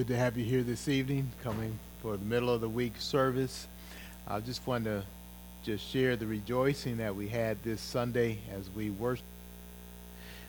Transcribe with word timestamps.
Good 0.00 0.08
to 0.08 0.16
have 0.16 0.38
you 0.38 0.46
here 0.46 0.62
this 0.62 0.88
evening, 0.88 1.30
coming 1.42 1.78
for 2.00 2.16
the 2.16 2.24
middle 2.24 2.48
of 2.48 2.62
the 2.62 2.68
week 2.70 2.94
service. 2.96 3.66
I 4.26 4.40
just 4.40 4.66
wanted 4.66 4.84
to 4.84 5.04
just 5.62 5.86
share 5.86 6.16
the 6.16 6.24
rejoicing 6.26 6.96
that 6.96 7.14
we 7.14 7.28
had 7.28 7.62
this 7.62 7.82
Sunday 7.82 8.38
as 8.56 8.70
we 8.74 8.88
worship, 8.88 9.26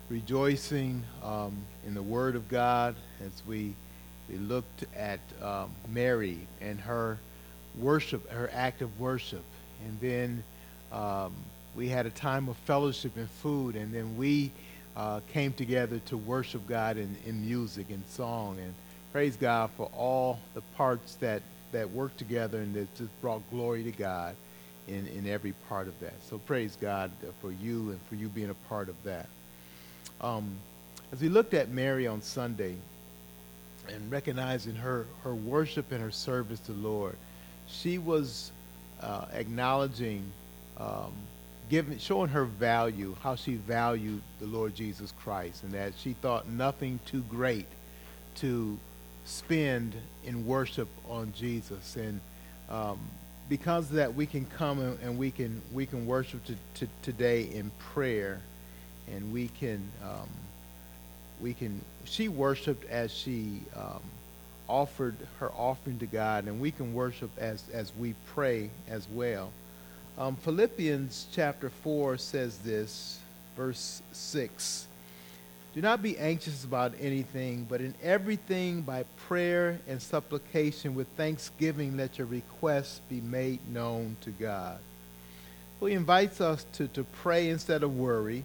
rejoicing 0.09 1.03
um, 1.21 1.57
in 1.85 1.93
the 1.93 2.01
Word 2.01 2.37
of 2.37 2.47
God 2.47 2.95
as 3.19 3.45
we 3.45 3.73
we 4.29 4.37
looked 4.37 4.85
at 4.95 5.19
um, 5.41 5.69
Mary 5.89 6.37
and 6.61 6.79
her 6.79 7.17
worship, 7.77 8.31
her 8.31 8.49
act 8.53 8.81
of 8.81 9.01
worship, 9.01 9.43
and 9.85 9.99
then 9.99 10.43
um, 10.93 11.33
we 11.75 11.89
had 11.89 12.05
a 12.05 12.11
time 12.11 12.47
of 12.47 12.55
fellowship 12.55 13.17
and 13.17 13.29
food, 13.29 13.75
and 13.75 13.93
then 13.93 14.15
we 14.15 14.49
uh, 14.95 15.19
came 15.33 15.51
together 15.51 15.99
to 16.05 16.15
worship 16.15 16.65
God 16.69 16.95
in, 16.95 17.17
in 17.25 17.45
music 17.45 17.87
and 17.89 18.01
song. 18.07 18.57
And 18.57 18.73
praise 19.11 19.35
God 19.35 19.69
for 19.75 19.89
all 19.97 20.39
the 20.53 20.61
parts 20.77 21.15
that, 21.15 21.41
that 21.71 21.89
worked 21.91 22.17
together 22.17 22.59
and 22.59 22.73
that 22.75 22.93
just 22.95 23.21
brought 23.21 23.41
glory 23.51 23.83
to 23.83 23.91
God 23.91 24.35
in, 24.87 25.07
in 25.07 25.27
every 25.27 25.53
part 25.67 25.87
of 25.87 25.99
that. 25.99 26.13
So 26.29 26.37
praise 26.37 26.77
God 26.79 27.11
for 27.41 27.51
you 27.51 27.91
and 27.91 27.99
for 28.07 28.15
you 28.15 28.29
being 28.29 28.49
a 28.49 28.69
part 28.69 28.89
of 28.89 28.95
that. 29.03 29.27
Um, 30.21 30.55
as 31.11 31.21
we 31.21 31.29
looked 31.29 31.53
at 31.53 31.69
Mary 31.69 32.07
on 32.07 32.21
Sunday 32.21 32.75
and 33.89 34.11
recognizing 34.11 34.75
her, 34.75 35.05
her 35.23 35.35
worship 35.35 35.91
and 35.91 36.01
her 36.01 36.11
service 36.11 36.59
to 36.61 36.71
the 36.71 36.87
Lord, 36.87 37.17
she 37.67 37.97
was 37.97 38.51
uh, 39.01 39.25
acknowledging 39.33 40.23
um, 40.77 41.13
giving, 41.69 41.97
showing 41.99 42.29
her 42.29 42.45
value, 42.45 43.15
how 43.21 43.35
she 43.35 43.55
valued 43.55 44.21
the 44.39 44.45
Lord 44.45 44.75
Jesus 44.75 45.13
Christ, 45.23 45.63
and 45.63 45.73
that 45.73 45.93
she 45.97 46.13
thought 46.13 46.47
nothing 46.47 46.99
too 47.05 47.23
great 47.29 47.67
to 48.35 48.77
spend 49.25 49.95
in 50.23 50.45
worship 50.45 50.87
on 51.09 51.33
Jesus. 51.35 51.95
And 51.95 52.19
um, 52.69 52.99
because 53.49 53.89
of 53.89 53.95
that, 53.97 54.15
we 54.15 54.25
can 54.25 54.45
come 54.45 54.79
and, 54.79 54.99
and 55.01 55.17
we 55.17 55.31
can 55.31 55.61
we 55.73 55.85
can 55.85 56.05
worship 56.05 56.43
to, 56.45 56.55
to, 56.75 56.87
today 57.01 57.43
in 57.43 57.71
prayer, 57.79 58.39
and 59.11 59.31
we 59.33 59.47
can 59.49 59.81
um, 60.03 60.29
we 61.41 61.53
can. 61.53 61.81
She 62.05 62.29
worshipped 62.29 62.89
as 62.89 63.13
she 63.13 63.61
um, 63.75 64.01
offered 64.67 65.15
her 65.39 65.51
offering 65.51 65.99
to 65.99 66.05
God, 66.05 66.45
and 66.45 66.59
we 66.59 66.71
can 66.71 66.93
worship 66.93 67.31
as 67.37 67.63
as 67.73 67.91
we 67.97 68.15
pray 68.33 68.69
as 68.89 69.07
well. 69.11 69.51
Um, 70.17 70.35
Philippians 70.35 71.27
chapter 71.31 71.69
4 71.69 72.17
says 72.17 72.57
this, 72.59 73.19
verse 73.55 74.01
6 74.11 74.87
Do 75.73 75.81
not 75.81 76.03
be 76.03 76.17
anxious 76.17 76.65
about 76.65 76.93
anything, 76.99 77.65
but 77.69 77.79
in 77.79 77.93
everything 78.03 78.81
by 78.81 79.05
prayer 79.27 79.79
and 79.87 80.01
supplication 80.01 80.95
with 80.95 81.07
thanksgiving 81.15 81.95
let 81.95 82.17
your 82.17 82.27
requests 82.27 82.99
be 83.09 83.21
made 83.21 83.59
known 83.71 84.17
to 84.21 84.31
God. 84.31 84.79
Well, 85.79 85.87
he 85.87 85.95
invites 85.95 86.41
us 86.41 86.65
to, 86.73 86.89
to 86.89 87.05
pray 87.05 87.49
instead 87.49 87.83
of 87.83 87.95
worry 87.95 88.43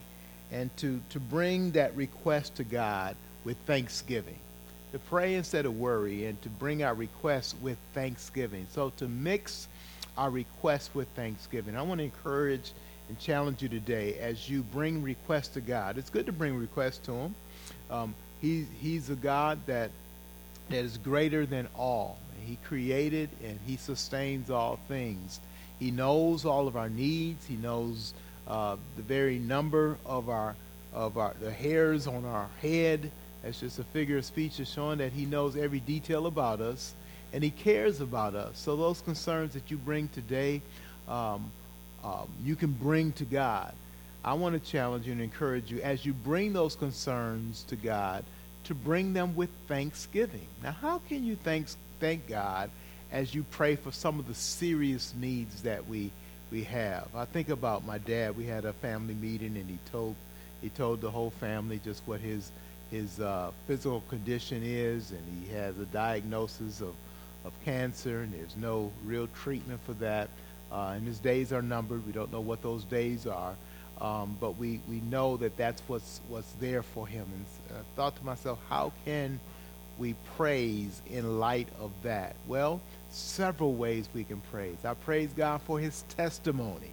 and 0.52 0.74
to, 0.76 1.00
to 1.10 1.18
bring 1.18 1.72
that 1.72 1.96
request 1.96 2.54
to 2.56 2.64
God 2.64 3.16
with 3.44 3.56
thanksgiving. 3.66 4.38
To 4.92 5.00
pray 5.00 5.34
instead 5.34 5.66
of 5.66 5.76
worry 5.76 6.26
and 6.26 6.40
to 6.42 6.48
bring 6.48 6.84
our 6.84 6.94
requests 6.94 7.56
with 7.60 7.76
thanksgiving. 7.92 8.68
So 8.70 8.90
to 8.98 9.08
mix 9.08 9.66
our 10.16 10.30
requests 10.30 10.94
with 10.94 11.08
thanksgiving. 11.08 11.76
I 11.76 11.82
want 11.82 11.98
to 11.98 12.04
encourage 12.04 12.72
and 13.08 13.18
challenge 13.18 13.62
you 13.62 13.68
today 13.68 14.18
as 14.18 14.48
you 14.48 14.62
bring 14.62 15.02
requests 15.02 15.48
to 15.48 15.60
God. 15.60 15.98
It's 15.98 16.10
good 16.10 16.26
to 16.26 16.32
bring 16.32 16.56
requests 16.56 16.98
to 17.06 17.12
Him. 17.12 17.34
Um, 17.90 18.14
he, 18.40 18.66
he's 18.80 19.10
a 19.10 19.14
God 19.14 19.58
that, 19.66 19.90
that 20.68 20.84
is 20.84 20.98
greater 20.98 21.46
than 21.46 21.68
all. 21.76 22.18
He 22.44 22.58
created 22.64 23.28
and 23.44 23.58
He 23.66 23.76
sustains 23.76 24.50
all 24.50 24.78
things. 24.88 25.40
He 25.78 25.90
knows 25.90 26.44
all 26.44 26.68
of 26.68 26.76
our 26.76 26.88
needs. 26.88 27.46
He 27.46 27.56
knows 27.56 28.14
uh, 28.46 28.76
the 28.96 29.02
very 29.02 29.38
number 29.38 29.98
of 30.06 30.28
our 30.28 30.54
of 30.94 31.18
our 31.18 31.34
the 31.40 31.52
hairs 31.52 32.06
on 32.06 32.24
our 32.24 32.48
head. 32.62 33.10
That's 33.42 33.60
just 33.60 33.78
a 33.78 33.84
figure 33.84 34.18
of 34.18 34.24
speech, 34.24 34.58
is 34.58 34.70
showing 34.70 34.98
that 34.98 35.12
He 35.12 35.26
knows 35.26 35.56
every 35.56 35.80
detail 35.80 36.26
about 36.26 36.60
us 36.60 36.94
and 37.32 37.44
He 37.44 37.50
cares 37.50 38.00
about 38.00 38.34
us. 38.34 38.58
So 38.58 38.76
those 38.76 39.00
concerns 39.02 39.52
that 39.54 39.70
you 39.70 39.76
bring 39.76 40.08
today, 40.08 40.62
um, 41.08 41.50
um, 42.06 42.28
you 42.44 42.54
can 42.54 42.72
bring 42.72 43.12
to 43.12 43.24
God. 43.24 43.72
I 44.24 44.34
want 44.34 44.54
to 44.54 44.70
challenge 44.70 45.06
you 45.06 45.12
and 45.12 45.20
encourage 45.20 45.70
you 45.70 45.80
as 45.82 46.06
you 46.06 46.12
bring 46.12 46.52
those 46.52 46.76
concerns 46.76 47.64
to 47.64 47.76
God 47.76 48.24
to 48.64 48.74
bring 48.74 49.12
them 49.12 49.34
with 49.34 49.50
thanksgiving. 49.66 50.46
Now, 50.62 50.72
how 50.72 50.98
can 51.08 51.24
you 51.24 51.36
thank, 51.36 51.68
thank 52.00 52.28
God 52.28 52.70
as 53.10 53.34
you 53.34 53.44
pray 53.50 53.76
for 53.76 53.92
some 53.92 54.18
of 54.18 54.26
the 54.28 54.34
serious 54.34 55.14
needs 55.18 55.62
that 55.62 55.86
we, 55.88 56.10
we 56.50 56.62
have? 56.64 57.08
I 57.14 57.24
think 57.24 57.48
about 57.48 57.84
my 57.84 57.98
dad. 57.98 58.36
We 58.36 58.46
had 58.46 58.64
a 58.64 58.72
family 58.72 59.14
meeting, 59.14 59.56
and 59.56 59.68
he 59.68 59.78
told, 59.90 60.14
he 60.62 60.68
told 60.70 61.00
the 61.00 61.10
whole 61.10 61.30
family 61.30 61.80
just 61.84 62.02
what 62.06 62.20
his, 62.20 62.50
his 62.90 63.20
uh, 63.20 63.50
physical 63.66 64.02
condition 64.08 64.62
is, 64.64 65.12
and 65.12 65.22
he 65.40 65.52
has 65.54 65.78
a 65.78 65.86
diagnosis 65.86 66.80
of 66.80 66.94
of 67.46 67.52
cancer, 67.64 68.22
and 68.22 68.32
there's 68.32 68.56
no 68.56 68.90
real 69.04 69.28
treatment 69.28 69.80
for 69.86 69.92
that. 69.94 70.28
Uh, 70.70 70.94
and 70.96 71.06
his 71.06 71.18
days 71.18 71.52
are 71.52 71.62
numbered. 71.62 72.06
We 72.06 72.12
don't 72.12 72.32
know 72.32 72.40
what 72.40 72.62
those 72.62 72.84
days 72.84 73.26
are, 73.26 73.54
um, 74.00 74.36
but 74.40 74.56
we, 74.58 74.80
we 74.88 75.00
know 75.00 75.36
that 75.38 75.56
that's 75.56 75.80
what's 75.86 76.20
what's 76.28 76.50
there 76.60 76.82
for 76.82 77.06
him. 77.06 77.26
And 77.32 77.78
I 77.78 77.82
thought 77.94 78.16
to 78.16 78.24
myself, 78.24 78.58
how 78.68 78.92
can 79.04 79.38
we 79.98 80.14
praise 80.36 81.00
in 81.10 81.38
light 81.38 81.68
of 81.80 81.92
that? 82.02 82.34
Well, 82.46 82.80
several 83.10 83.74
ways 83.74 84.08
we 84.12 84.24
can 84.24 84.40
praise. 84.52 84.76
I 84.84 84.94
praise 84.94 85.30
God 85.36 85.62
for 85.62 85.78
his 85.78 86.02
testimony. 86.16 86.90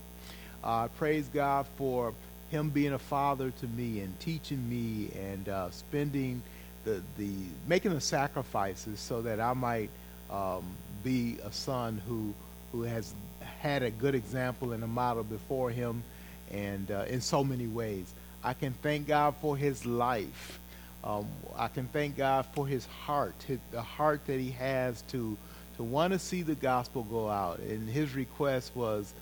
Uh, 0.64 0.86
I 0.86 0.88
praise 0.98 1.28
God 1.34 1.66
for 1.78 2.14
him 2.52 2.70
being 2.70 2.94
a 2.94 3.00
father 3.00 3.52
to 3.60 3.68
me 3.68 4.00
and 4.02 4.18
teaching 4.20 4.70
me 4.70 5.10
and 5.20 5.50
uh, 5.50 5.72
spending 5.72 6.42
the, 6.86 7.02
the 7.18 7.32
making 7.68 7.94
the 7.94 8.02
sacrifices 8.02 9.00
so 9.00 9.22
that 9.24 9.40
I 9.40 9.54
might 9.54 9.90
um, 10.30 10.64
be 11.04 11.38
a 11.44 11.52
son 11.52 12.02
who 12.08 12.34
who 12.72 12.84
has 12.84 13.14
had 13.60 13.84
a 13.84 13.92
good 13.92 14.16
example 14.16 14.72
and 14.72 14.84
a 14.84 14.88
model 14.88 15.24
before 15.24 15.70
him, 15.70 16.04
and 16.52 16.90
uh, 16.92 17.06
in 17.08 17.22
so 17.22 17.44
many 17.44 17.68
ways. 17.68 18.14
I 18.44 18.54
can 18.54 18.74
thank 18.82 19.08
God 19.08 19.36
for 19.42 19.56
his 19.56 19.86
life. 19.86 20.60
Um, 21.04 21.28
I 21.56 21.68
can 21.68 21.88
thank 21.88 22.18
God 22.18 22.46
for 22.54 22.68
his 22.68 22.86
heart, 22.86 23.36
his, 23.48 23.60
the 23.72 23.82
heart 23.82 24.26
that 24.28 24.40
he 24.40 24.52
has 24.52 25.02
to 25.04 25.38
to 25.78 25.84
want 25.84 26.14
to 26.14 26.20
see 26.20 26.44
the 26.44 26.56
gospel 26.56 27.04
go 27.04 27.30
out. 27.30 27.60
And 27.60 27.90
his 27.90 28.14
request 28.14 28.72
was 28.76 29.14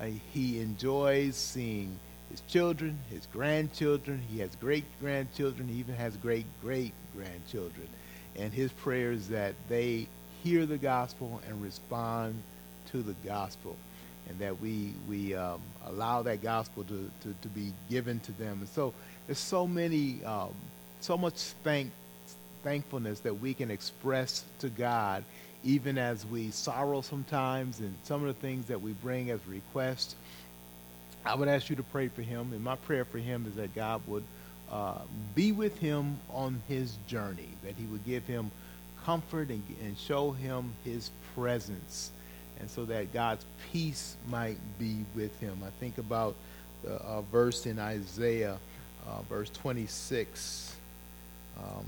uh, 0.00 0.06
he 0.32 0.60
enjoys 0.60 1.36
seeing 1.36 1.98
his 2.30 2.40
children, 2.42 2.98
his 3.10 3.26
grandchildren. 3.32 4.20
He 4.30 4.40
has 4.40 4.54
great 4.56 4.84
grandchildren. 5.00 5.68
He 5.68 5.78
even 5.78 5.94
has 5.94 6.16
great 6.16 6.46
great 6.62 6.92
grandchildren. 7.14 7.88
And 8.36 8.52
his 8.52 8.72
prayer 8.72 9.12
is 9.12 9.28
that 9.28 9.54
they 9.68 10.08
hear 10.42 10.66
the 10.66 10.78
gospel 10.78 11.40
and 11.46 11.62
respond 11.62 12.42
to 12.92 13.02
the 13.02 13.14
gospel 13.24 13.76
and 14.28 14.38
that 14.38 14.60
we 14.60 14.92
we 15.08 15.34
um, 15.34 15.60
allow 15.86 16.22
that 16.22 16.42
gospel 16.42 16.84
to, 16.84 17.10
to, 17.22 17.34
to, 17.42 17.48
be 17.48 17.72
given 17.88 18.20
to 18.20 18.32
them. 18.32 18.58
And 18.60 18.68
so 18.68 18.94
there's 19.26 19.38
so 19.38 19.66
many 19.66 20.24
um, 20.24 20.54
so 21.00 21.18
much 21.18 21.34
thank 21.64 21.90
thankfulness 22.62 23.20
that 23.20 23.40
we 23.40 23.54
can 23.54 23.70
express 23.70 24.44
to 24.60 24.68
God 24.68 25.24
even 25.62 25.98
as 25.98 26.24
we 26.26 26.50
sorrow 26.50 27.00
sometimes 27.00 27.80
and 27.80 27.94
some 28.04 28.22
of 28.22 28.28
the 28.28 28.40
things 28.40 28.66
that 28.66 28.80
we 28.80 28.92
bring 28.92 29.30
as 29.30 29.40
requests. 29.46 30.14
I 31.24 31.34
would 31.34 31.48
ask 31.48 31.68
you 31.68 31.76
to 31.76 31.82
pray 31.82 32.08
for 32.08 32.22
him 32.22 32.52
and 32.52 32.62
my 32.62 32.76
prayer 32.76 33.04
for 33.04 33.18
him 33.18 33.46
is 33.46 33.56
that 33.56 33.74
God 33.74 34.00
would 34.06 34.24
uh, 34.70 34.98
be 35.34 35.52
with 35.52 35.78
him 35.78 36.18
on 36.30 36.62
his 36.68 36.96
journey 37.08 37.48
that 37.64 37.74
he 37.76 37.84
would 37.86 38.04
give 38.06 38.24
him 38.26 38.50
comfort 39.04 39.48
and, 39.48 39.62
and 39.82 39.98
show 39.98 40.30
him 40.30 40.72
his 40.84 41.10
presence 41.34 42.10
and 42.60 42.70
so 42.70 42.84
that 42.84 43.12
God's 43.12 43.44
peace 43.72 44.16
might 44.28 44.58
be 44.78 44.98
with 45.14 45.38
him. 45.40 45.58
I 45.64 45.70
think 45.80 45.98
about 45.98 46.34
the 46.82 46.94
uh, 46.94 47.22
verse 47.22 47.66
in 47.66 47.78
Isaiah, 47.78 48.58
uh, 49.06 49.22
verse 49.22 49.50
26, 49.50 50.76
um, 51.58 51.86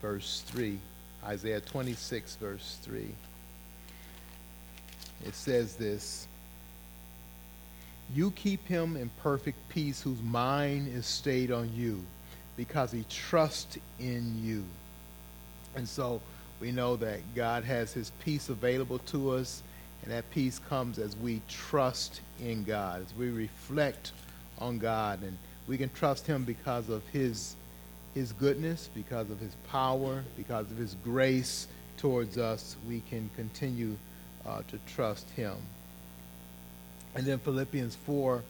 verse 0.00 0.42
3. 0.46 0.78
Isaiah 1.24 1.60
26, 1.60 2.36
verse 2.36 2.78
3. 2.82 3.06
It 5.24 5.34
says 5.34 5.76
this 5.76 6.26
You 8.14 8.30
keep 8.32 8.66
him 8.66 8.96
in 8.96 9.10
perfect 9.22 9.68
peace 9.68 10.02
whose 10.02 10.22
mind 10.22 10.88
is 10.88 11.06
stayed 11.06 11.50
on 11.50 11.70
you 11.74 12.02
because 12.56 12.92
he 12.92 13.04
trusts 13.10 13.78
in 13.98 14.42
you. 14.42 14.64
And 15.74 15.86
so, 15.88 16.20
we 16.60 16.72
know 16.72 16.96
that 16.96 17.20
God 17.34 17.64
has 17.64 17.92
his 17.92 18.10
peace 18.24 18.48
available 18.48 18.98
to 18.98 19.32
us, 19.32 19.62
and 20.06 20.14
that 20.14 20.30
peace 20.30 20.58
comes 20.70 20.98
as 20.98 21.14
we 21.18 21.42
trust 21.48 22.22
in 22.40 22.64
God, 22.64 23.02
as 23.02 23.14
we 23.14 23.28
reflect 23.28 24.12
on 24.58 24.78
God, 24.78 25.22
and 25.22 25.36
we 25.68 25.76
can 25.76 25.90
trust 25.90 26.26
him 26.26 26.44
because 26.44 26.88
of 26.88 27.06
his 27.08 27.56
his 28.14 28.32
goodness, 28.32 28.88
because 28.94 29.28
of 29.28 29.38
his 29.38 29.54
power, 29.68 30.24
because 30.38 30.70
of 30.70 30.78
his 30.78 30.96
grace, 31.04 31.68
towards 31.96 32.38
us, 32.38 32.76
we 32.88 33.02
can 33.08 33.30
continue 33.36 33.96
uh, 34.46 34.62
to 34.68 34.78
trust 34.86 35.28
Him. 35.30 35.56
And 37.14 37.24
then 37.24 37.38
Philippians 37.38 37.96
4, 37.96 38.42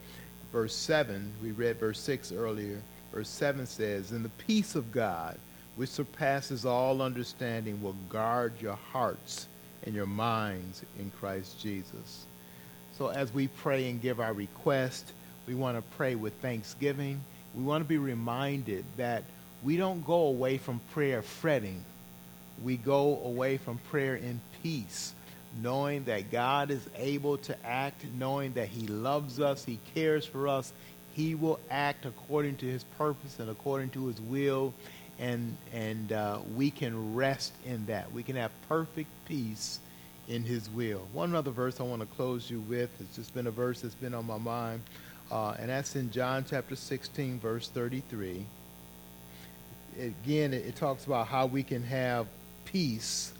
verse 0.51 0.75
7, 0.75 1.33
we 1.41 1.51
read 1.51 1.79
verse 1.79 1.99
6 1.99 2.31
earlier. 2.31 2.81
Verse 3.13 3.29
7 3.29 3.65
says, 3.65 4.11
And 4.11 4.23
the 4.23 4.29
peace 4.29 4.75
of 4.75 4.91
God, 4.91 5.37
which 5.75 5.89
surpasses 5.89 6.65
all 6.65 7.01
understanding, 7.01 7.81
will 7.81 7.95
guard 8.09 8.53
your 8.61 8.77
hearts 8.91 9.47
and 9.85 9.95
your 9.95 10.05
minds 10.05 10.83
in 10.99 11.11
Christ 11.11 11.59
Jesus. 11.59 12.25
So 12.97 13.07
as 13.07 13.33
we 13.33 13.47
pray 13.47 13.89
and 13.89 14.01
give 14.01 14.19
our 14.19 14.33
request, 14.33 15.13
we 15.47 15.55
want 15.55 15.77
to 15.77 15.83
pray 15.95 16.15
with 16.15 16.33
thanksgiving. 16.35 17.21
We 17.55 17.63
want 17.63 17.83
to 17.83 17.87
be 17.87 17.97
reminded 17.97 18.85
that 18.97 19.23
we 19.63 19.77
don't 19.77 20.05
go 20.05 20.27
away 20.27 20.57
from 20.57 20.81
prayer 20.93 21.21
fretting. 21.21 21.83
We 22.63 22.77
go 22.77 23.21
away 23.23 23.57
from 23.57 23.77
prayer 23.89 24.15
in 24.15 24.41
peace, 24.63 25.13
knowing 25.61 26.05
that 26.05 26.31
God 26.31 26.71
is 26.71 26.81
able 26.95 27.37
to 27.39 27.65
act, 27.65 28.03
knowing 28.17 28.53
that 28.53 28.67
He 28.67 28.87
loves 28.87 29.39
us, 29.39 29.63
He 29.63 29.79
cares 29.93 30.25
for 30.25 30.47
us. 30.47 30.73
He 31.13 31.33
will 31.33 31.59
act 31.69 32.05
according 32.05 32.57
to 32.57 32.65
His 32.65 32.83
purpose 32.83 33.39
and 33.39 33.49
according 33.49 33.89
to 33.91 34.07
His 34.07 34.19
will, 34.21 34.73
and 35.19 35.55
and 35.73 36.11
uh, 36.11 36.39
we 36.55 36.71
can 36.71 37.15
rest 37.15 37.53
in 37.65 37.85
that. 37.87 38.11
We 38.11 38.23
can 38.23 38.35
have 38.35 38.51
perfect 38.67 39.09
peace 39.25 39.79
in 40.27 40.43
His 40.43 40.69
will. 40.69 41.07
One 41.13 41.35
other 41.35 41.51
verse 41.51 41.79
I 41.79 41.83
want 41.83 42.01
to 42.01 42.07
close 42.15 42.49
you 42.49 42.61
with. 42.61 42.89
It's 42.99 43.15
just 43.15 43.33
been 43.33 43.47
a 43.47 43.51
verse 43.51 43.81
that's 43.81 43.95
been 43.95 44.13
on 44.13 44.25
my 44.25 44.37
mind, 44.37 44.81
uh, 45.31 45.55
and 45.59 45.69
that's 45.69 45.95
in 45.95 46.11
John 46.11 46.45
chapter 46.47 46.75
16, 46.75 47.39
verse 47.39 47.69
33 47.69 48.45
again, 49.99 50.53
it, 50.53 50.65
it, 50.65 50.75
talks 50.75 51.05
about 51.05 51.27
how 51.27 51.45
we 51.45 51.63
can 51.63 51.83
have 51.83 52.27
peace. 52.65 53.33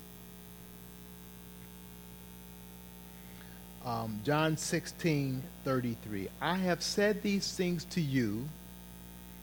Um, 3.86 4.20
John 4.26 4.58
16, 4.58 5.42
33. 5.64 6.28
I 6.42 6.56
have 6.56 6.82
said 6.84 7.22
these 7.22 7.54
things 7.54 7.86
to 7.86 8.02
you 8.02 8.48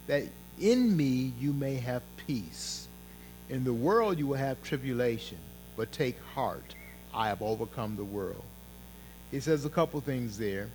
that 0.06 0.24
in 0.60 0.96
me 0.96 1.32
you 1.40 1.52
may 1.52 1.76
have 1.76 2.02
peace. 2.26 2.88
In 3.48 3.64
the 3.64 3.72
world 3.72 4.18
you 4.18 4.26
will 4.26 4.36
have 4.36 4.62
tribulation, 4.62 5.38
but 5.76 5.92
take 5.92 6.20
heart. 6.34 6.74
I 7.12 7.28
have 7.28 7.42
overcome 7.42 7.96
the 7.96 8.04
world. 8.04 8.44
He 9.30 9.40
says 9.40 9.64
a 9.64 9.70
couple 9.70 10.00
things 10.00 10.38
there. 10.38 10.68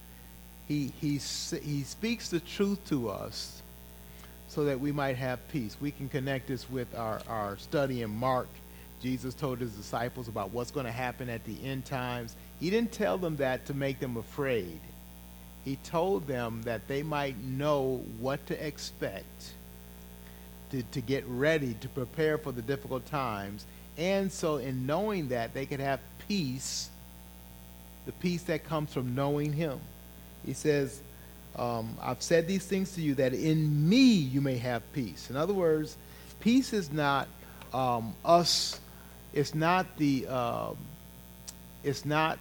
He, 0.68 0.92
he, 1.02 1.14
he 1.14 1.84
speaks 1.84 2.30
the 2.30 2.40
truth 2.40 2.80
to 2.90 3.10
us 3.10 3.62
so 4.48 4.66
that 4.66 4.80
we 4.80 4.92
might 4.92 5.16
have 5.16 5.48
peace. 5.50 5.78
We 5.80 5.92
can 5.92 6.10
connect 6.10 6.48
this 6.48 6.70
with 6.70 6.94
our, 6.96 7.22
our 7.28 7.58
study 7.58 8.02
in 8.02 8.10
Mark. 8.10 8.48
Jesus 9.02 9.34
told 9.34 9.60
his 9.60 9.72
disciples 9.72 10.28
about 10.28 10.52
what's 10.52 10.72
going 10.72 10.86
to 10.86 10.92
happen 10.92 11.30
at 11.30 11.44
the 11.46 11.56
end 11.64 11.86
times. 11.86 12.36
He 12.60 12.70
didn't 12.70 12.92
tell 12.92 13.18
them 13.18 13.38
that 13.38 13.66
to 13.68 13.74
make 13.74 14.00
them 14.00 14.18
afraid. 14.18 14.80
He 15.64 15.78
told 15.78 16.28
them 16.28 16.62
that 16.64 16.88
they 16.88 17.04
might 17.04 17.42
know 17.44 18.04
what 18.20 18.46
to 18.48 18.66
expect, 18.66 19.54
to, 20.72 20.84
to 20.84 21.02
get 21.02 21.26
ready, 21.28 21.76
to 21.82 21.90
prepare 21.90 22.38
for 22.38 22.52
the 22.52 22.62
difficult 22.62 23.06
times. 23.08 23.66
And 23.98 24.32
so, 24.32 24.58
in 24.58 24.86
knowing 24.86 25.30
that, 25.30 25.54
they 25.54 25.66
could 25.66 25.80
have 25.80 26.00
peace, 26.28 26.90
the 28.06 28.12
peace 28.14 28.44
that 28.44 28.64
comes 28.64 28.94
from 28.94 29.16
knowing 29.16 29.54
Him. 29.54 29.80
He 30.46 30.54
says, 30.54 31.02
um, 31.56 31.98
I've 32.02 32.22
said 32.22 32.48
these 32.48 32.66
things 32.66 32.94
to 32.94 33.02
you 33.02 33.16
that 33.16 33.34
in 33.34 33.90
me 33.90 34.14
you 34.14 34.40
may 34.40 34.58
have 34.58 34.82
peace. 34.94 35.30
In 35.30 35.36
other 35.36 35.54
words, 35.54 35.98
peace 36.40 36.72
is 36.72 36.92
not 36.92 37.28
um, 37.74 38.14
us. 38.24 38.80
It's 39.34 39.54
not 39.54 39.98
the. 39.98 40.28
Um, 40.28 40.78
it's 41.84 42.06
not 42.06 42.40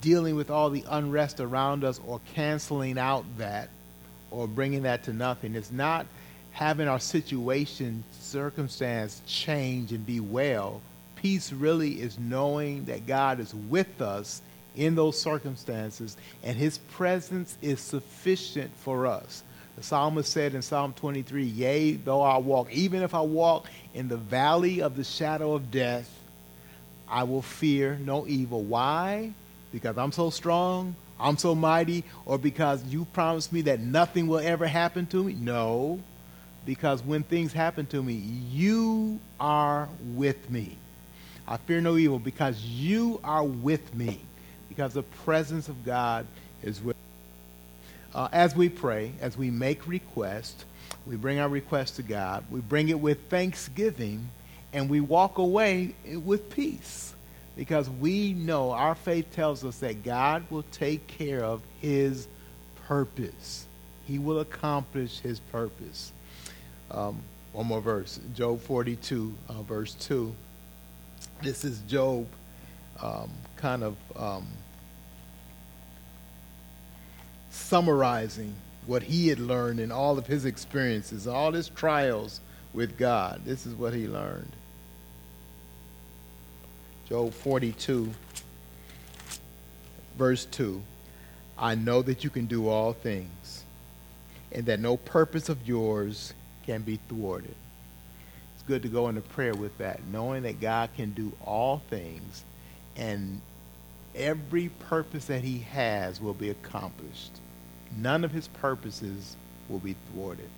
dealing 0.00 0.34
with 0.34 0.50
all 0.50 0.70
the 0.70 0.84
unrest 0.88 1.40
around 1.40 1.84
us 1.84 2.00
or 2.06 2.20
canceling 2.34 2.98
out 2.98 3.24
that 3.38 3.70
or 4.30 4.46
bringing 4.46 4.82
that 4.82 5.04
to 5.04 5.12
nothing. 5.12 5.54
It's 5.54 5.72
not 5.72 6.06
having 6.56 6.88
our 6.88 6.98
situation, 6.98 8.02
circumstance 8.12 9.20
change 9.26 9.92
and 9.92 10.06
be 10.06 10.20
well. 10.20 10.80
Peace 11.14 11.52
really 11.52 12.00
is 12.00 12.18
knowing 12.18 12.82
that 12.86 13.06
God 13.06 13.40
is 13.40 13.54
with 13.54 14.00
us 14.00 14.40
in 14.74 14.94
those 14.94 15.20
circumstances, 15.20 16.16
and 16.42 16.56
his 16.56 16.78
presence 16.78 17.58
is 17.60 17.78
sufficient 17.78 18.70
for 18.78 19.06
us. 19.06 19.42
The 19.76 19.82
psalmist 19.82 20.32
said 20.32 20.54
in 20.54 20.62
Psalm 20.62 20.94
23, 20.94 21.44
Yea, 21.44 21.92
though 21.96 22.22
I 22.22 22.38
walk, 22.38 22.72
even 22.72 23.02
if 23.02 23.12
I 23.12 23.20
walk 23.20 23.68
in 23.92 24.08
the 24.08 24.16
valley 24.16 24.80
of 24.80 24.96
the 24.96 25.04
shadow 25.04 25.52
of 25.52 25.70
death, 25.70 26.10
I 27.06 27.24
will 27.24 27.42
fear 27.42 27.98
no 28.02 28.26
evil. 28.26 28.62
Why? 28.62 29.34
Because 29.72 29.98
I'm 29.98 30.12
so 30.12 30.30
strong, 30.30 30.96
I'm 31.20 31.36
so 31.36 31.54
mighty, 31.54 32.02
or 32.24 32.38
because 32.38 32.82
you 32.84 33.04
promised 33.12 33.52
me 33.52 33.60
that 33.62 33.80
nothing 33.80 34.26
will 34.26 34.38
ever 34.38 34.66
happen 34.66 35.04
to 35.08 35.22
me? 35.22 35.34
No, 35.34 36.00
because 36.66 37.02
when 37.02 37.22
things 37.22 37.52
happen 37.52 37.86
to 37.86 38.02
me, 38.02 38.14
you 38.14 39.18
are 39.40 39.88
with 40.14 40.50
me. 40.50 40.76
I 41.48 41.56
fear 41.56 41.80
no 41.80 41.96
evil 41.96 42.18
because 42.18 42.60
you 42.62 43.20
are 43.22 43.44
with 43.44 43.94
me 43.94 44.20
because 44.68 44.92
the 44.92 45.04
presence 45.04 45.68
of 45.68 45.84
God 45.84 46.26
is 46.62 46.82
with 46.82 46.96
uh, 48.14 48.28
as 48.32 48.56
we 48.56 48.68
pray, 48.68 49.12
as 49.20 49.36
we 49.36 49.50
make 49.50 49.86
requests, 49.86 50.64
we 51.06 51.16
bring 51.16 51.38
our 51.38 51.48
request 51.48 51.96
to 51.96 52.02
God, 52.02 52.44
we 52.50 52.60
bring 52.60 52.88
it 52.88 52.98
with 52.98 53.20
thanksgiving, 53.28 54.28
and 54.72 54.88
we 54.88 55.00
walk 55.00 55.36
away 55.36 55.94
with 56.24 56.50
peace 56.50 57.14
because 57.56 57.90
we 57.90 58.32
know 58.32 58.72
our 58.72 58.94
faith 58.94 59.30
tells 59.32 59.64
us 59.64 59.78
that 59.80 60.02
God 60.02 60.44
will 60.50 60.64
take 60.72 61.06
care 61.06 61.44
of 61.44 61.60
his 61.80 62.26
purpose. 62.86 63.66
He 64.06 64.18
will 64.18 64.40
accomplish 64.40 65.20
his 65.20 65.40
purpose. 65.40 66.12
Um, 66.90 67.22
one 67.52 67.66
more 67.66 67.80
verse 67.80 68.20
Job 68.34 68.60
42, 68.60 69.34
uh, 69.48 69.62
verse 69.62 69.94
2. 69.94 70.34
This 71.42 71.64
is 71.64 71.80
Job 71.80 72.26
um, 73.02 73.30
kind 73.56 73.82
of. 73.82 73.96
Um, 74.16 74.46
summarizing 77.56 78.54
what 78.86 79.02
he 79.02 79.28
had 79.28 79.40
learned 79.40 79.80
in 79.80 79.90
all 79.90 80.18
of 80.18 80.26
his 80.26 80.44
experiences, 80.44 81.26
all 81.26 81.52
his 81.52 81.68
trials 81.70 82.40
with 82.72 82.96
God. 82.96 83.40
This 83.44 83.66
is 83.66 83.74
what 83.74 83.92
he 83.92 84.06
learned. 84.06 84.52
Job 87.08 87.32
42, 87.32 88.12
verse 90.16 90.44
2 90.46 90.82
I 91.58 91.74
know 91.74 92.02
that 92.02 92.22
you 92.22 92.28
can 92.28 92.44
do 92.46 92.68
all 92.68 92.92
things, 92.92 93.64
and 94.52 94.66
that 94.66 94.78
no 94.78 94.98
purpose 94.98 95.48
of 95.48 95.66
yours 95.66 96.34
can 96.66 96.82
be 96.82 96.98
thwarted. 97.08 97.54
It's 98.54 98.62
good 98.66 98.82
to 98.82 98.88
go 98.88 99.08
into 99.08 99.20
prayer 99.20 99.54
with 99.54 99.78
that, 99.78 100.00
knowing 100.10 100.42
that 100.42 100.60
God 100.60 100.90
can 100.96 101.12
do 101.12 101.32
all 101.44 101.82
things, 101.88 102.44
and 102.96 103.40
every 104.14 104.68
purpose 104.68 105.26
that 105.26 105.42
he 105.42 105.58
has 105.58 106.20
will 106.20 106.34
be 106.34 106.50
accomplished 106.50 107.32
none 107.96 108.24
of 108.24 108.32
his 108.32 108.48
purposes 108.48 109.36
will 109.68 109.78
be 109.78 109.96
thwarted. 110.12 110.48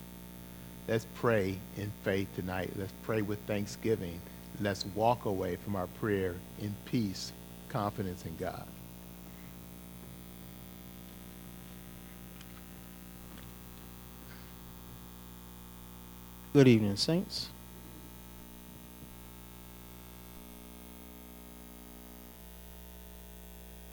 Let's 0.86 1.06
pray 1.16 1.58
in 1.76 1.92
faith 2.02 2.28
tonight. 2.34 2.70
Let's 2.76 2.92
pray 3.02 3.22
with 3.22 3.38
thanksgiving. 3.40 4.20
Let's 4.60 4.86
walk 4.94 5.26
away 5.26 5.56
from 5.56 5.76
our 5.76 5.86
prayer 5.86 6.34
in 6.60 6.74
peace, 6.86 7.32
confidence 7.68 8.24
in 8.24 8.36
God. 8.36 8.66
Good 16.58 16.66
evening, 16.66 16.96
Saints. 16.96 17.50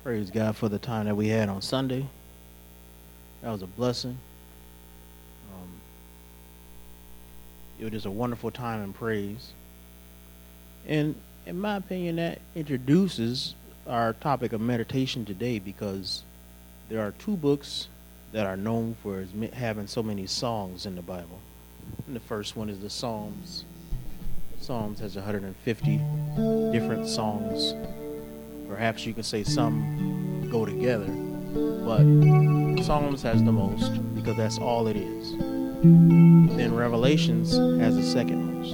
Praise 0.04 0.32
God 0.32 0.56
for 0.56 0.68
the 0.68 0.80
time 0.80 1.06
that 1.06 1.14
we 1.14 1.28
had 1.28 1.48
on 1.48 1.62
Sunday. 1.62 2.08
That 3.44 3.52
was 3.52 3.62
a 3.62 3.68
blessing. 3.68 4.18
Um, 5.54 5.70
it 7.80 7.84
was 7.84 7.94
just 7.94 8.08
a 8.08 8.10
wonderful 8.10 8.50
time 8.50 8.84
in 8.84 8.94
praise. 8.94 9.54
And 10.88 11.14
in 11.46 11.60
my 11.60 11.76
opinion, 11.76 12.16
that 12.16 12.42
introduces 12.56 13.54
our 13.86 14.14
topic 14.14 14.54
of 14.54 14.62
meditation 14.62 15.24
today 15.24 15.60
because 15.60 16.24
there 16.90 17.02
are 17.02 17.12
two 17.12 17.36
books 17.36 17.90
that 18.32 18.48
are 18.48 18.58
known 18.58 18.98
for 19.04 19.24
having 19.54 19.86
so 19.86 20.02
many 20.02 20.26
songs 20.26 20.88
in 20.88 20.96
the 20.96 21.04
Bible. 21.04 21.40
And 22.08 22.16
the 22.16 22.20
first 22.20 22.56
one 22.56 22.70
is 22.70 22.80
the 22.80 22.90
Psalms. 22.90 23.66
Psalms 24.60 25.00
has 25.00 25.16
150 25.16 25.98
different 26.72 27.08
songs. 27.08 27.74
Perhaps 28.68 29.06
you 29.06 29.14
can 29.14 29.24
say 29.24 29.44
some 29.44 30.48
go 30.52 30.66
together, 30.66 31.08
but 31.86 32.04
Psalms 32.84 33.22
has 33.24 33.44
the 33.44 33.52
most 33.52 33.92
because 34.16 34.38
that's 34.38 34.58
all 34.58 34.88
it 34.88 34.98
is. 34.98 35.32
Then 35.32 36.74
Revelations 36.76 37.52
has 37.80 37.96
the 37.96 38.04
second 38.04 38.54
most. 38.54 38.74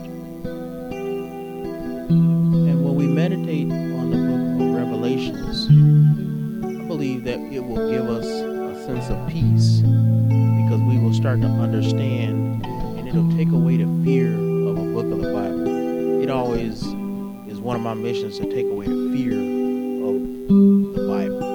And 2.51 2.85
when 2.85 2.95
we 2.95 3.07
meditate 3.07 3.71
on 3.71 4.11
the 4.11 4.17
book 4.17 4.61
of 4.61 4.75
Revelations, 4.75 5.67
I 5.67 6.83
believe 6.87 7.23
that 7.25 7.39
it 7.39 7.59
will 7.59 7.89
give 7.89 8.09
us 8.09 8.25
a 8.25 8.85
sense 8.85 9.09
of 9.09 9.27
peace 9.29 9.81
because 9.81 10.81
we 10.81 10.97
will 10.97 11.13
start 11.13 11.41
to 11.41 11.47
understand 11.47 12.51
and 12.63 12.70
it'll 13.11 13.29
take 13.35 13.51
away 13.51 13.75
the 13.75 14.03
fear 14.05 14.33
of 14.33 14.77
a 14.77 14.85
book 14.93 15.05
of 15.05 15.19
the 15.19 15.33
Bible. 15.33 16.21
It 16.23 16.29
always 16.29 16.81
is 17.45 17.59
one 17.59 17.75
of 17.75 17.81
my 17.81 17.93
missions 17.93 18.37
to 18.37 18.45
take 18.45 18.65
away 18.65 18.85
the 18.85 19.11
fear 19.13 19.33
of 19.33 20.15
the 20.95 21.07
Bible. 21.09 21.51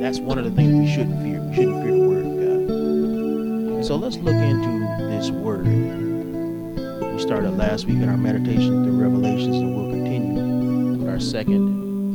That's 0.00 0.20
one 0.20 0.38
of 0.38 0.44
the 0.44 0.52
things 0.52 0.72
we 0.72 0.88
shouldn't 0.88 1.20
fear. 1.22 1.40
We 1.40 1.54
shouldn't 1.54 1.82
fear 1.82 1.92
the 1.92 2.08
Word 2.08 2.26
of 2.26 3.78
God. 3.78 3.84
So 3.84 3.96
let's 3.96 4.18
look 4.18 4.36
into 4.36 4.70
this 5.10 5.30
Word. 5.30 5.66
We 5.66 7.20
started 7.20 7.50
last 7.56 7.86
week 7.86 7.96
in 7.96 8.08
our 8.08 8.16
meditation 8.16 8.84
through 8.84 9.00
Revelations, 9.02 9.56
and 9.56 9.76
we'll 9.76 9.90
continue 9.90 10.96
with 10.96 11.08
our 11.08 11.18
second 11.18 12.12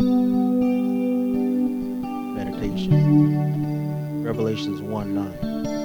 meditation. 2.33 4.23
Revelations 4.23 4.81
1 4.81 5.15
9. 5.15 5.84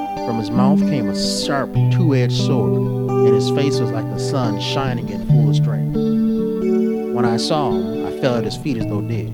From 0.25 0.37
his 0.37 0.51
mouth 0.51 0.79
came 0.79 1.09
a 1.09 1.45
sharp 1.45 1.73
two 1.91 2.15
edged 2.15 2.37
sword, 2.37 3.09
and 3.09 3.33
his 3.33 3.49
face 3.51 3.79
was 3.79 3.91
like 3.91 4.09
the 4.11 4.19
sun 4.19 4.59
shining 4.59 5.09
in 5.09 5.27
full 5.27 5.53
strength. 5.53 5.95
When 5.95 7.25
I 7.25 7.37
saw 7.37 7.71
him, 7.71 8.05
I 8.05 8.19
fell 8.21 8.37
at 8.37 8.43
his 8.43 8.55
feet 8.55 8.77
as 8.77 8.85
though 8.85 9.01
dead. 9.01 9.33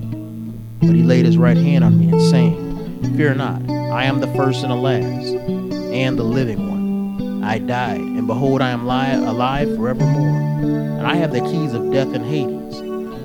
But 0.80 0.94
he 0.94 1.02
laid 1.02 1.26
his 1.26 1.36
right 1.36 1.56
hand 1.56 1.84
on 1.84 1.98
me 1.98 2.10
and 2.10 2.22
saying, 2.22 3.16
Fear 3.16 3.34
not, 3.34 3.68
I 3.70 4.04
am 4.04 4.20
the 4.20 4.32
first 4.34 4.62
and 4.62 4.70
the 4.70 4.76
last, 4.76 5.34
and 5.34 6.18
the 6.18 6.24
living 6.24 6.68
one. 6.68 7.44
I 7.44 7.58
died, 7.58 8.00
and 8.00 8.26
behold, 8.26 8.60
I 8.60 8.70
am 8.70 8.86
li- 8.86 9.28
alive 9.28 9.74
forevermore. 9.76 10.38
And 10.98 11.06
I 11.06 11.14
have 11.16 11.32
the 11.32 11.40
keys 11.40 11.74
of 11.74 11.92
death 11.92 12.12
and 12.14 12.24
Hades. 12.24 12.80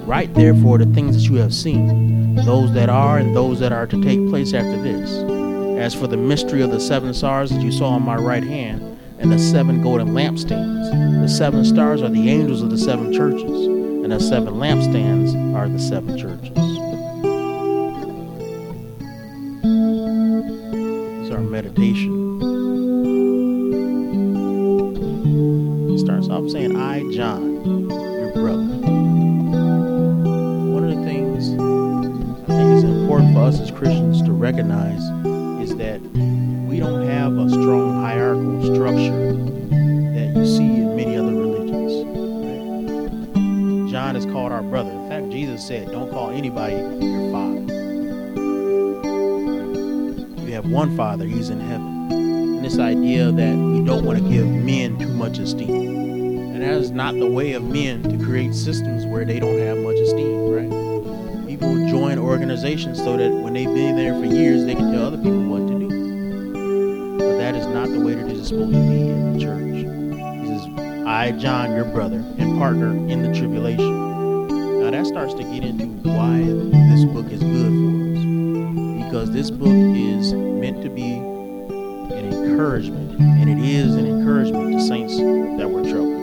Write 0.06 0.34
therefore 0.34 0.78
the 0.78 0.94
things 0.94 1.16
that 1.16 1.30
you 1.30 1.38
have 1.38 1.54
seen, 1.54 2.36
those 2.36 2.74
that 2.74 2.90
are 2.90 3.18
and 3.18 3.36
those 3.36 3.60
that 3.60 3.72
are 3.72 3.88
to 3.88 4.02
take 4.04 4.30
place 4.30 4.54
after 4.54 4.82
this. 4.82 5.43
As 5.78 5.94
for 5.94 6.08
the 6.08 6.18
mystery 6.18 6.62
of 6.62 6.72
the 6.72 6.80
seven 6.80 7.14
stars 7.14 7.50
that 7.50 7.62
you 7.62 7.72
saw 7.72 7.90
on 7.90 8.04
my 8.04 8.16
right 8.16 8.44
hand, 8.44 8.98
and 9.20 9.32
the 9.32 9.40
seven 9.40 9.82
golden 9.82 10.10
lampstands, 10.10 11.22
the 11.22 11.28
seven 11.28 11.66
stars 11.66 12.02
are 12.02 12.10
the 12.10 12.30
angels 12.30 12.62
of 12.62 12.70
the 12.70 12.78
seven 12.78 13.12
churches, 13.12 13.68
and 13.68 14.12
the 14.12 14.20
seven 14.20 14.56
lampstands 14.56 15.34
are 15.56 15.68
the 15.68 15.80
seven 15.80 16.18
churches. 16.18 16.52
It's 21.22 21.32
our 21.34 21.42
meditation. 21.42 22.42
It 25.94 26.00
starts 26.00 26.30
off 26.30 26.50
saying, 26.50 26.76
I, 26.76 27.02
John, 27.12 27.90
your 27.90 28.32
brother. 28.34 28.64
One 30.72 30.84
of 30.84 30.96
the 30.98 31.04
things 31.06 31.50
I 32.44 32.58
think 32.58 32.78
is 32.78 32.84
important 32.84 33.34
for 33.34 33.42
us 33.42 33.60
as 33.60 33.72
Christians 33.72 34.22
to 34.24 34.32
recognize 34.32 35.02
said, 45.64 45.90
don't 45.92 46.12
call 46.12 46.30
anybody 46.30 46.76
your 46.76 47.32
father. 47.32 47.62
You 50.42 50.52
have 50.52 50.70
one 50.70 50.98
father, 50.98 51.24
he's 51.26 51.50
in 51.50 51.62
heaven. 51.62 52.12
And 52.12 52.66
this 52.66 52.80
idea 52.80 53.32
that 53.32 53.56
we 53.56 53.82
don't 53.86 54.04
want 54.04 54.22
to 54.22 54.30
give 54.30 54.46
men 54.46 55.00
too 55.00 55.08
much 55.08 55.38
esteem 55.38 55.70
And 55.70 56.62
that 56.62 56.74
is 56.74 56.92
not 56.92 57.14
the 57.14 57.32
way 57.32 57.54
of 57.54 57.64
men 57.64 58.04
to 58.04 58.18
create 58.26 58.54
systems 58.54 59.06
where 59.06 59.24
they 59.24 59.40
don't 59.40 59.58
have 59.60 59.78
much 59.78 59.96
esteem, 59.96 60.50
right? 60.52 61.48
People 61.48 61.88
join 61.90 62.20
organizations 62.20 62.98
so 62.98 63.16
that 63.16 63.32
when 63.32 63.54
they've 63.54 63.74
been 63.74 63.96
there 63.96 64.20
for 64.20 64.26
years, 64.26 64.66
they 64.66 64.76
can 64.76 64.92
tell 64.92 65.06
other 65.06 65.18
people 65.18 65.46
what 65.46 65.66
to 65.70 65.80
do. 65.80 67.18
But 67.20 67.38
that 67.38 67.56
is 67.56 67.68
not 67.68 67.88
the 67.88 68.02
way 68.02 68.16
that 68.16 68.26
it 68.26 68.36
is 68.36 68.50
supposed 68.50 68.74
to 68.74 68.80
be 68.80 69.08
in 69.08 69.34
the 69.34 69.40
church. 69.40 69.64
He 69.64 70.46
says, 70.46 70.68
I, 71.08 71.32
John, 71.32 71.74
your 71.74 71.86
brother, 71.86 72.18
and 72.38 72.58
partner 72.60 72.92
in 72.92 73.22
the 73.24 73.34
tribulation. 73.34 74.13
Now 74.84 74.92
that 74.92 75.06
starts 75.08 75.34
to 75.36 75.44
get 75.44 75.64
into 75.64 75.86
why 76.10 76.40
this 76.42 77.06
book 77.06 77.32
is 77.32 77.40
good 77.40 77.72
for 77.72 77.88
us. 78.12 79.06
Because 79.06 79.32
this 79.32 79.50
book 79.50 79.70
is 79.70 80.34
meant 80.34 80.84
to 80.84 80.90
be 80.90 81.14
an 81.14 82.34
encouragement, 82.34 83.18
and 83.18 83.50
it 83.50 83.60
is 83.60 83.96
an 83.96 84.06
encouragement 84.06 84.74
to 84.74 84.82
saints 84.86 85.16
that 85.16 85.70
were 85.70 85.84
troubled 85.90 86.14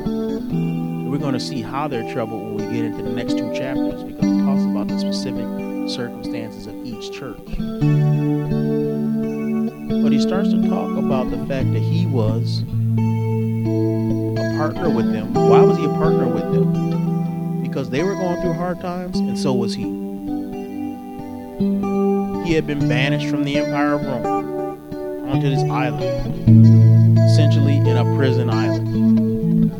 we're 1.11 1.19
going 1.19 1.33
to 1.33 1.41
see 1.41 1.63
how 1.63 1.89
they're 1.89 2.13
troubled 2.13 2.43
when 2.43 2.69
we 2.69 2.77
get 2.77 2.85
into 2.85 3.03
the 3.03 3.11
next 3.11 3.39
two 3.39 3.51
chapters 3.55 4.05
because 4.05 4.31
it 4.31 4.45
talks 4.45 4.63
about 4.63 4.89
the 4.89 4.99
specific 4.99 5.47
circumstances 5.89 6.67
of 6.67 6.75
each 6.85 7.11
church. 7.13 7.41
But 10.03 10.13
he 10.13 10.21
starts 10.21 10.51
to 10.51 10.69
talk 10.69 10.97
about 10.99 11.31
the 11.31 11.39
fact 11.47 11.73
that 11.73 11.81
he 11.81 12.07
was 12.07 12.63
a 14.39 14.57
partner 14.59 14.91
with 14.91 15.11
them. 15.13 15.33
Why 15.33 15.63
was 15.63 15.79
he 15.79 15.87
a 15.87 15.89
partner 15.89 16.29
with 16.29 16.53
them? 16.53 17.00
Because 17.71 17.89
they 17.89 18.03
were 18.03 18.17
going 18.17 18.41
through 18.43 18.55
hard 18.55 18.81
times, 18.81 19.17
and 19.21 19.39
so 19.39 19.55
was 19.55 19.75
he. 19.75 19.85
He 22.45 22.55
had 22.55 22.67
been 22.67 22.89
banished 22.89 23.29
from 23.31 23.45
the 23.45 23.59
Empire 23.59 23.95
of 23.95 24.03
Rome 24.03 25.31
onto 25.31 25.49
this 25.49 25.63
island, 25.71 27.17
essentially 27.17 27.77
in 27.77 27.97
a 27.97 28.03
prison 28.17 28.51
island. 28.51 29.71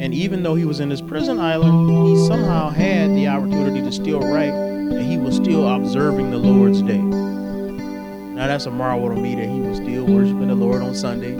And 0.00 0.14
even 0.14 0.42
though 0.42 0.54
he 0.54 0.64
was 0.64 0.80
in 0.80 0.88
this 0.88 1.02
prison 1.02 1.38
island, 1.38 2.08
he 2.08 2.16
somehow 2.26 2.70
had 2.70 3.10
the 3.10 3.28
opportunity 3.28 3.82
to 3.82 3.92
still 3.92 4.20
write, 4.20 4.54
and 4.54 5.02
he 5.02 5.18
was 5.18 5.36
still 5.36 5.68
observing 5.68 6.30
the 6.30 6.38
Lord's 6.38 6.80
day. 6.80 6.96
Now 6.96 8.46
that's 8.46 8.64
a 8.64 8.70
marvel 8.70 9.10
to 9.10 9.14
me 9.14 9.34
that 9.34 9.46
he 9.46 9.60
was 9.60 9.76
still 9.76 10.06
worshiping 10.06 10.48
the 10.48 10.54
Lord 10.54 10.80
on 10.80 10.94
Sunday, 10.94 11.36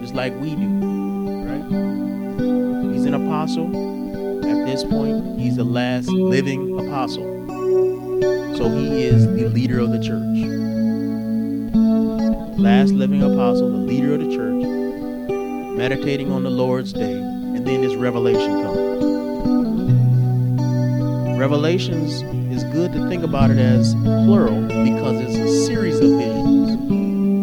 just 0.00 0.14
like 0.14 0.32
we 0.40 0.54
do, 0.54 0.68
right? 1.44 1.64
He's 2.94 3.04
an 3.04 3.14
apostle. 3.14 4.05
This 4.66 4.82
point, 4.84 5.40
he's 5.40 5.56
the 5.56 5.64
last 5.64 6.08
living 6.08 6.78
apostle. 6.78 7.24
So 8.56 8.68
he 8.68 9.04
is 9.04 9.24
the 9.26 9.48
leader 9.48 9.78
of 9.78 9.90
the 9.92 10.00
church. 10.00 10.36
Last 12.58 12.90
living 12.90 13.22
apostle, 13.22 13.70
the 13.70 13.78
leader 13.78 14.14
of 14.14 14.20
the 14.20 14.34
church, 14.34 14.64
meditating 15.76 16.32
on 16.32 16.42
the 16.42 16.50
Lord's 16.50 16.92
day 16.92 17.12
and 17.12 17.66
then 17.66 17.80
this 17.80 17.94
revelation 17.94 18.62
comes. 18.62 18.86
Revelations 21.38 22.22
is 22.52 22.64
good 22.64 22.92
to 22.92 23.08
think 23.08 23.22
about 23.22 23.50
it 23.50 23.58
as 23.58 23.94
plural 23.94 24.60
because 24.62 25.20
it's 25.20 25.36
a 25.36 25.64
series 25.64 26.00
of 26.00 26.10
visions. 26.10 26.76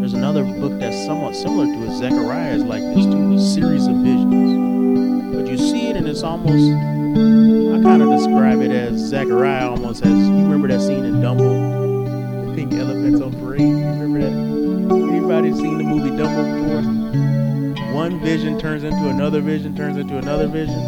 There's 0.02 0.14
another 0.14 0.44
book 0.44 0.80
that's 0.80 1.06
somewhat 1.06 1.36
similar 1.36 1.66
to 1.66 1.84
it. 1.84 1.98
Zechariah 2.00 2.56
is 2.56 2.64
like 2.64 2.82
this 2.82 3.06
too, 3.06 3.34
a 3.34 3.40
series 3.40 3.88
of 3.88 3.96
visions. 3.96 5.36
But 5.36 5.48
you 5.48 5.58
see 5.58 5.88
it 5.90 5.96
and 5.96 6.08
it's 6.08 6.22
almost, 6.22 6.93
I 7.14 7.82
kind 7.84 8.02
of 8.02 8.10
describe 8.10 8.62
it 8.62 8.72
as 8.72 9.00
Zechariah 9.00 9.70
almost 9.70 10.04
as, 10.04 10.10
you 10.10 10.34
remember 10.34 10.68
that 10.70 10.82
scene 10.82 11.06
in 11.06 11.16
Dumbo? 11.16 12.48
The 12.50 12.56
pink 12.56 12.74
elephants 12.74 13.22
on 13.22 13.32
parade? 13.34 13.62
You 13.62 13.78
remember 13.78 14.20
that? 14.22 14.32
Anybody 14.32 15.54
seen 15.54 15.78
the 15.78 15.84
movie 15.84 16.10
Dumbo 16.10 16.44
before? 16.58 17.04
one 17.94 18.20
vision 18.20 18.60
turns 18.60 18.84
into 18.84 19.10
another 19.10 19.40
vision, 19.40 19.76
turns 19.76 19.98
into 19.98 20.18
another 20.18 20.48
vision. 20.48 20.82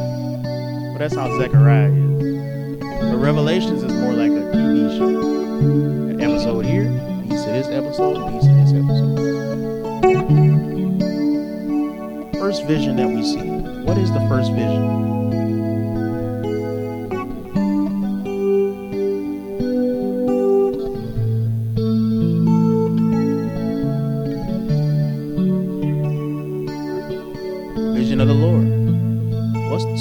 But 0.94 0.98
that's 0.98 1.13
how 1.13 1.29
Zechariah 1.38 1.91
is. 1.91 2.79
But 2.79 3.17
Revelations 3.17 3.84
is 3.84 3.94
more 3.94 4.13
like 4.13 4.32
a 4.32 4.51
TV 4.51 4.98
show. 4.98 5.12
That 6.08 6.22
episode 6.22 6.65
here 6.65 6.89
leads 7.29 7.44
to 7.46 7.51
this 7.51 7.67
episode, 7.67 8.17
leads 8.17 8.48
to 8.48 8.53
this 8.53 8.74
episode. 8.74 9.36
First 12.39 12.65
vision 12.65 12.96
that 12.96 13.08
we 13.08 13.24
see. 13.24 13.48
What 13.86 14.00
is 14.00 14.12
the 14.12 14.20
first? 14.27 14.51
Vision 14.51 15.25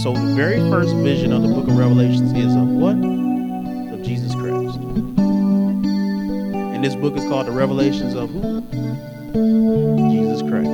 so 0.05 0.13
the 0.13 0.35
very 0.35 0.59
first 0.69 0.95
vision 0.97 1.33
of 1.33 1.41
the 1.41 1.49
book 1.49 1.67
of 1.67 1.79
Revelations 1.79 2.31
is 2.35 2.55
of 2.55 2.69
what? 2.69 2.95
Of 2.95 4.03
Jesus 4.03 4.35
Christ. 4.35 4.77
And 6.67 6.85
this 6.85 6.95
book 6.95 7.17
is 7.17 7.25
called 7.25 7.47
the 7.47 7.53
Revelations 7.53 8.15
of 8.15 8.29
who? 8.29 8.61
Jesus 10.11 10.43
Christ. 10.43 10.69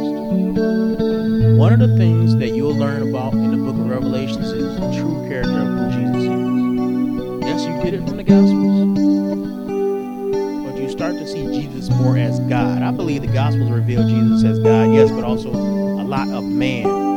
One 1.56 1.72
of 1.72 1.78
the 1.78 1.96
things 1.96 2.34
that 2.38 2.48
you'll 2.48 2.74
learn 2.74 3.08
about 3.08 3.34
in 3.34 3.52
the 3.52 3.56
book 3.58 3.76
of 3.76 3.88
Revelations 3.88 4.50
is 4.50 4.74
the 4.80 4.92
true 4.98 5.24
character 5.28 5.60
of 5.60 5.68
who 5.78 5.90
Jesus 5.92 6.24
is. 6.24 6.30
Yes, 7.46 7.62
you 7.68 7.82
get 7.84 7.94
it 7.94 8.04
from 8.08 8.16
the 8.16 8.24
Gospels. 8.24 8.98
But 10.66 10.76
you 10.82 10.90
start 10.90 11.14
to 11.18 11.26
see 11.28 11.44
Jesus 11.44 11.88
more 11.90 12.18
as 12.18 12.40
God. 12.40 12.82
I 12.82 12.90
believe 12.90 13.22
the 13.22 13.28
Gospels 13.28 13.70
reveal 13.70 14.08
Jesus 14.08 14.42
as 14.42 14.58
God, 14.58 14.92
yes, 14.92 15.08
but 15.12 15.22
also 15.22 15.50
a 15.50 16.02
lot 16.02 16.26
of 16.30 16.42
man. 16.42 17.09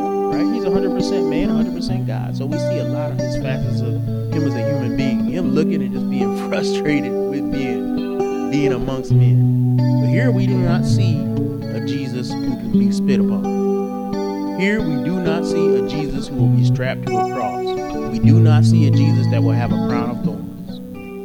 He's 0.64 0.72
100% 0.72 1.28
man, 1.28 1.50
100% 1.50 2.06
God. 2.06 2.34
So 2.34 2.46
we 2.46 2.56
see 2.56 2.78
a 2.78 2.84
lot 2.84 3.12
of 3.12 3.18
his 3.18 3.36
facets 3.36 3.82
of 3.82 3.92
him 4.32 4.44
as 4.44 4.54
a 4.54 4.66
human 4.66 4.96
being. 4.96 5.26
Him 5.26 5.50
looking 5.50 5.82
and 5.82 5.92
just 5.92 6.08
being 6.08 6.38
frustrated 6.48 7.12
with 7.12 7.52
being 7.52 8.50
being 8.50 8.72
amongst 8.72 9.12
men. 9.12 9.76
But 9.76 10.08
here 10.08 10.30
we 10.30 10.46
do 10.46 10.56
not 10.56 10.86
see 10.86 11.18
a 11.20 11.84
Jesus 11.86 12.32
who 12.32 12.56
can 12.56 12.72
be 12.72 12.90
spit 12.92 13.20
upon. 13.20 14.58
Here 14.58 14.80
we 14.80 15.04
do 15.04 15.20
not 15.20 15.44
see 15.44 15.76
a 15.76 15.86
Jesus 15.86 16.28
who 16.28 16.36
will 16.36 16.56
be 16.56 16.64
strapped 16.64 17.08
to 17.08 17.14
a 17.14 17.34
cross. 17.34 18.10
We 18.10 18.18
do 18.20 18.40
not 18.40 18.64
see 18.64 18.86
a 18.86 18.90
Jesus 18.90 19.26
that 19.32 19.42
will 19.42 19.52
have 19.52 19.70
a 19.70 19.86
crown 19.86 20.16
of 20.16 20.24
thorns. 20.24 20.80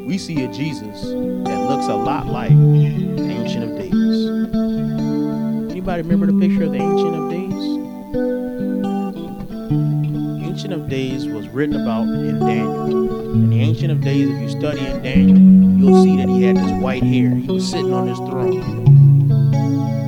We 0.06 0.18
see 0.18 0.44
a 0.44 0.50
Jesus 0.50 1.02
that 1.02 1.70
looks 1.70 1.88
a 1.88 1.96
lot 1.96 2.28
like 2.28 2.50
the 2.50 3.22
Ancient 3.22 3.72
of 3.72 3.78
Days. 3.78 3.94
Anybody 5.72 6.02
remember 6.02 6.26
the 6.26 6.38
picture 6.38 6.66
of 6.66 6.74
the 6.74 6.80
Ancient 6.80 7.16
of 7.16 7.30
Days? 7.30 7.49
Ancient 10.70 10.84
of 10.84 10.90
Days 10.92 11.28
was 11.28 11.50
written 11.50 11.82
about 11.82 12.04
in 12.04 12.38
Daniel. 12.38 13.34
In 13.34 13.50
the 13.50 13.60
Ancient 13.60 13.92
of 13.92 14.02
Days, 14.02 14.30
if 14.30 14.40
you 14.40 14.50
study 14.50 14.86
in 14.86 15.02
Daniel, 15.02 15.40
you'll 15.80 16.04
see 16.04 16.16
that 16.18 16.30
he 16.30 16.44
had 16.44 16.58
this 16.58 16.72
white 16.74 17.02
hair. 17.02 17.34
He 17.34 17.48
was 17.48 17.68
sitting 17.68 17.92
on 17.92 18.08
his 18.08 18.20
throne. 18.20 18.62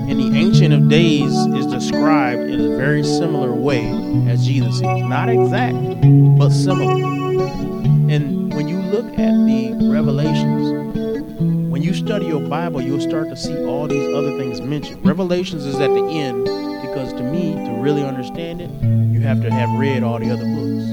And 0.07 0.19
the 0.19 0.37
Ancient 0.37 0.71
of 0.71 0.87
Days 0.87 1.33
is 1.33 1.65
described 1.65 2.43
in 2.43 2.61
a 2.61 2.77
very 2.77 3.03
similar 3.03 3.51
way 3.51 3.87
as 4.29 4.45
Jesus 4.45 4.75
is. 4.75 4.81
Not 4.83 5.29
exact, 5.29 5.77
but 6.37 6.51
similar. 6.51 6.93
And 8.11 8.53
when 8.53 8.67
you 8.67 8.77
look 8.77 9.07
at 9.13 9.33
the 9.47 9.89
Revelations, 9.91 11.41
when 11.71 11.81
you 11.81 11.95
study 11.95 12.27
your 12.27 12.47
Bible, 12.47 12.83
you'll 12.83 13.01
start 13.01 13.29
to 13.29 13.35
see 13.35 13.57
all 13.65 13.87
these 13.87 14.13
other 14.13 14.37
things 14.37 14.61
mentioned. 14.61 15.03
Revelations 15.03 15.65
is 15.65 15.79
at 15.79 15.89
the 15.89 16.05
end 16.05 16.45
because 16.91 17.13
to 17.13 17.23
me, 17.23 17.53
to 17.53 17.81
really 17.81 18.03
understand 18.03 18.61
it, 18.61 18.69
you 19.21 19.27
have 19.27 19.41
to 19.43 19.51
have 19.51 19.69
read 19.77 20.01
all 20.01 20.17
the 20.17 20.31
other 20.31 20.43
books. 20.45 20.89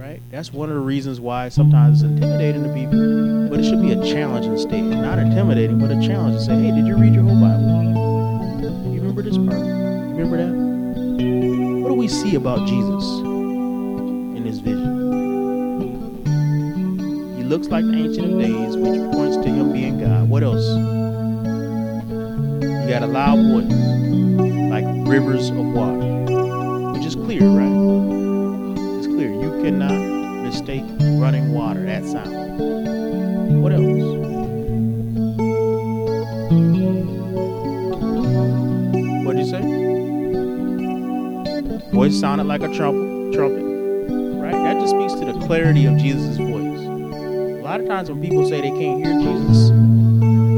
Right? 0.00 0.22
That's 0.30 0.50
one 0.50 0.70
of 0.70 0.76
the 0.76 0.80
reasons 0.80 1.20
why 1.20 1.50
sometimes 1.50 2.00
it's 2.00 2.10
intimidating 2.10 2.62
to 2.64 2.72
people, 2.72 3.50
but 3.50 3.60
it 3.60 3.64
should 3.64 3.82
be 3.82 3.92
a 3.92 4.02
challenge 4.02 4.46
instead. 4.46 4.82
Not 4.82 5.18
intimidating, 5.18 5.78
but 5.78 5.90
a 5.90 6.00
challenge 6.00 6.38
to 6.38 6.44
say, 6.44 6.54
hey, 6.54 6.70
did 6.70 6.86
you 6.86 6.96
read 6.96 7.12
your 7.12 7.24
whole 7.24 7.38
Bible? 7.38 8.62
You 8.94 9.00
remember 9.00 9.20
this 9.20 9.36
part? 9.36 9.58
You 9.58 10.14
remember 10.16 10.38
that? 10.38 10.54
What 11.82 11.90
do 11.90 11.94
we 11.96 12.08
see 12.08 12.34
about 12.36 12.66
Jesus 12.66 13.04
in 13.20 14.42
this 14.44 14.60
vision? 14.60 15.02
He 17.36 17.44
looks 17.44 17.68
like 17.68 17.84
the 17.84 17.92
Ancient 17.92 18.32
of 18.32 18.38
Days, 18.40 18.78
which 18.78 18.98
points 19.12 19.36
to 19.36 19.50
him 19.50 19.70
being 19.70 20.00
God. 20.00 20.30
What 20.30 20.42
else? 20.42 20.66
You 22.62 22.88
got 22.88 23.02
a 23.02 23.06
loud 23.06 23.36
voice, 23.36 23.70
like 24.70 24.86
rivers 25.06 25.50
of 25.50 25.56
water, 25.56 26.03
clear, 27.38 27.50
right? 27.50 28.98
It's 28.98 29.06
clear. 29.06 29.30
You 29.32 29.62
cannot 29.62 29.92
mistake 30.44 30.84
running 31.20 31.52
water, 31.52 31.84
that 31.86 32.04
sound. 32.04 32.30
What 33.62 33.72
else? 33.72 33.82
What'd 39.24 39.40
you 39.40 39.48
say? 39.50 39.62
Voice 41.92 42.18
sounded 42.18 42.44
like 42.44 42.62
a 42.62 42.68
trumpet, 42.74 43.34
trumpet, 43.34 43.62
right? 43.62 44.52
That 44.52 44.80
just 44.80 44.94
speaks 44.94 45.14
to 45.14 45.24
the 45.24 45.46
clarity 45.46 45.86
of 45.86 45.96
Jesus' 45.96 46.36
voice. 46.36 46.80
A 46.80 47.62
lot 47.64 47.80
of 47.80 47.86
times 47.88 48.10
when 48.10 48.20
people 48.20 48.48
say 48.48 48.60
they 48.60 48.70
can't 48.70 49.04
hear 49.04 49.14
Jesus, 49.20 49.70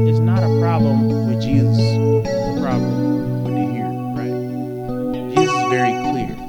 it's 0.09 0.19
not 0.19 0.43
a 0.43 0.59
problem 0.59 1.27
with 1.27 1.41
Jesus. 1.41 1.77
It's 1.79 2.57
a 2.57 2.61
problem 2.61 3.43
with 3.43 3.53
the 3.55 3.61
hearing, 3.61 4.15
right? 4.15 5.35
Jesus 5.35 5.55
is 5.55 5.69
very 5.69 5.93
clear. 6.11 6.46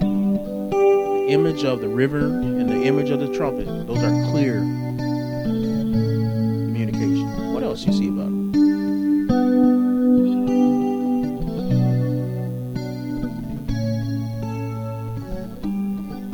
Image 1.28 1.62
of 1.62 1.82
the 1.82 1.88
river 1.88 2.20
and 2.20 2.70
the 2.70 2.84
image 2.84 3.10
of 3.10 3.20
the 3.20 3.28
trumpet, 3.36 3.66
those 3.86 4.02
are 4.02 4.30
clear 4.30 4.60
communication. 6.64 7.52
What 7.52 7.62
else 7.62 7.84
you 7.84 7.92
see 7.92 8.08
about 8.08 8.28
him? 8.28 8.52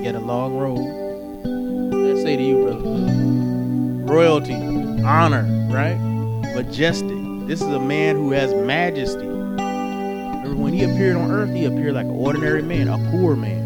Get 0.00 0.14
a 0.14 0.20
long 0.20 0.56
road. 0.56 0.78
Let's 1.92 2.22
say 2.22 2.36
to 2.36 2.42
you, 2.42 2.62
brother. 2.62 4.14
Royalty, 4.14 4.54
honor, 5.02 5.42
right? 5.72 5.98
Majestic. 6.54 7.18
This 7.48 7.60
is 7.60 7.66
a 7.68 7.80
man 7.80 8.14
who 8.14 8.30
has 8.30 8.54
majesty. 8.54 9.26
Remember 9.26 10.54
when 10.54 10.72
he 10.72 10.84
appeared 10.84 11.16
on 11.16 11.32
earth, 11.32 11.52
he 11.52 11.64
appeared 11.64 11.94
like 11.94 12.06
an 12.06 12.12
ordinary 12.12 12.62
man, 12.62 12.86
a 12.86 12.96
poor 13.10 13.34
man. 13.34 13.63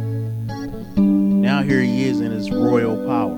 Here 1.68 1.82
he 1.82 2.08
is 2.08 2.22
in 2.22 2.32
his 2.32 2.50
royal 2.50 2.96
power. 3.06 3.36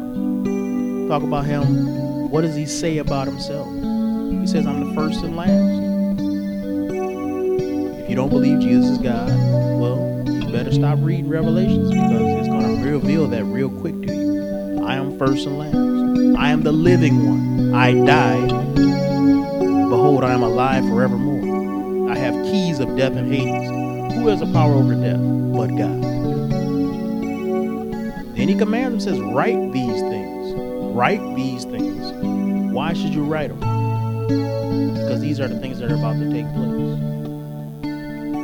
Talk 1.08 1.24
about 1.24 1.46
him. 1.46 2.30
What 2.30 2.42
does 2.42 2.54
he 2.54 2.64
say 2.64 2.98
about 2.98 3.26
himself? 3.26 3.66
He 3.66 4.46
says, 4.46 4.68
I'm 4.68 4.88
the 4.88 4.94
first 4.94 5.24
and 5.24 5.34
last. 5.34 5.50
If 7.98 8.08
you 8.08 8.14
don't 8.14 8.30
believe 8.30 8.60
Jesus 8.60 8.88
is 8.92 8.98
God, 8.98 9.30
well, 9.80 10.22
you 10.28 10.52
better 10.52 10.70
stop 10.70 11.00
reading 11.00 11.28
Revelations 11.28 11.90
because 11.90 12.38
it's 12.38 12.46
going 12.46 12.84
to 12.84 12.88
reveal 12.88 13.26
that 13.26 13.42
real 13.46 13.68
quick 13.68 14.00
to 14.02 14.14
you. 14.14 14.84
I 14.84 14.94
am 14.94 15.18
first 15.18 15.44
and 15.48 15.58
last. 15.58 16.38
I 16.40 16.50
am 16.50 16.62
the 16.62 16.70
living 16.70 17.26
one. 17.26 17.74
I 17.74 17.94
died. 17.94 18.48
Behold, 18.76 20.22
I 20.22 20.34
am 20.34 20.44
alive 20.44 20.84
forevermore. 20.84 22.12
I 22.12 22.16
have 22.16 22.34
keys 22.44 22.78
of 22.78 22.96
death 22.96 23.16
and 23.16 23.26
Hades. 23.26 24.14
Who 24.14 24.28
has 24.28 24.38
the 24.38 24.52
power 24.52 24.74
over 24.74 24.94
death 24.94 25.18
but 25.52 25.76
God? 25.76 26.39
Then 28.40 28.48
he 28.48 28.54
commands 28.54 29.04
him, 29.04 29.12
says, 29.12 29.20
Write 29.20 29.70
these 29.70 30.00
things. 30.00 30.54
Write 30.96 31.20
these 31.36 31.66
things. 31.66 32.10
Why 32.72 32.94
should 32.94 33.12
you 33.12 33.22
write 33.22 33.48
them? 33.48 33.60
Because 34.94 35.20
these 35.20 35.38
are 35.40 35.46
the 35.46 35.58
things 35.58 35.78
that 35.78 35.90
are 35.90 35.94
about 35.94 36.14
to 36.14 36.32
take 36.32 36.46
place. 36.54 36.96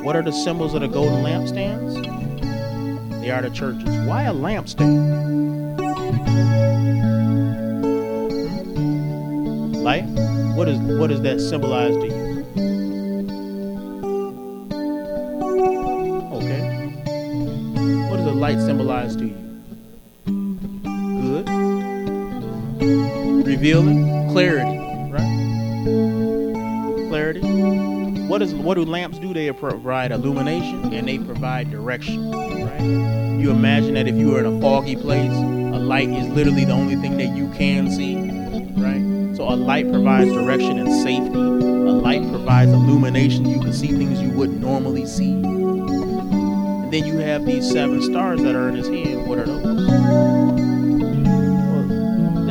What 0.04 0.14
are 0.14 0.20
the 0.22 0.32
symbols 0.32 0.74
of 0.74 0.82
the 0.82 0.88
golden 0.88 1.24
lampstands? 1.24 1.94
They 3.22 3.30
are 3.30 3.40
the 3.40 3.48
churches. 3.48 3.88
Why 4.06 4.24
a 4.24 4.34
lampstand? 4.34 5.80
Light? 9.82 10.04
What 10.56 10.68
is 10.68 10.78
what 10.98 11.06
does 11.06 11.22
that 11.22 11.40
symbolize 11.40 11.96
to 11.96 12.06
you? 12.06 12.44
Okay. 16.36 16.60
What 18.10 18.18
does 18.18 18.26
a 18.26 18.32
light 18.32 18.60
symbolize 18.60 19.16
to 19.16 19.24
you? 19.24 19.45
Revealing 23.66 24.30
clarity, 24.30 24.78
right? 25.10 27.08
Clarity. 27.08 27.40
What 28.28 28.40
is 28.40 28.54
what 28.54 28.74
do 28.74 28.84
lamps 28.84 29.18
do? 29.18 29.34
They 29.34 29.50
provide 29.50 30.12
illumination 30.12 30.94
and 30.94 31.08
they 31.08 31.18
provide 31.18 31.72
direction, 31.72 32.30
right? 32.30 33.40
You 33.40 33.50
imagine 33.50 33.94
that 33.94 34.06
if 34.06 34.14
you 34.14 34.36
are 34.36 34.38
in 34.38 34.46
a 34.46 34.60
foggy 34.60 34.94
place, 34.94 35.32
a 35.32 35.80
light 35.80 36.10
is 36.10 36.28
literally 36.28 36.64
the 36.64 36.74
only 36.74 36.94
thing 36.94 37.16
that 37.16 37.36
you 37.36 37.50
can 37.54 37.90
see, 37.90 38.14
right? 38.80 39.36
So 39.36 39.48
a 39.48 39.56
light 39.56 39.90
provides 39.90 40.30
direction 40.30 40.78
and 40.78 41.02
safety. 41.02 41.36
A 41.36 41.98
light 41.98 42.22
provides 42.30 42.70
illumination. 42.70 43.46
You 43.50 43.58
can 43.58 43.72
see 43.72 43.88
things 43.88 44.22
you 44.22 44.30
wouldn't 44.30 44.60
normally 44.60 45.06
see. 45.06 45.32
And 45.32 46.92
then 46.92 47.04
you 47.04 47.18
have 47.18 47.44
these 47.44 47.68
seven 47.68 48.00
stars 48.00 48.40
that 48.42 48.54
are 48.54 48.68
in 48.68 48.76
his 48.76 48.86
hand. 48.86 49.26
What 49.26 49.40
are 49.40 49.46
those? 49.46 50.25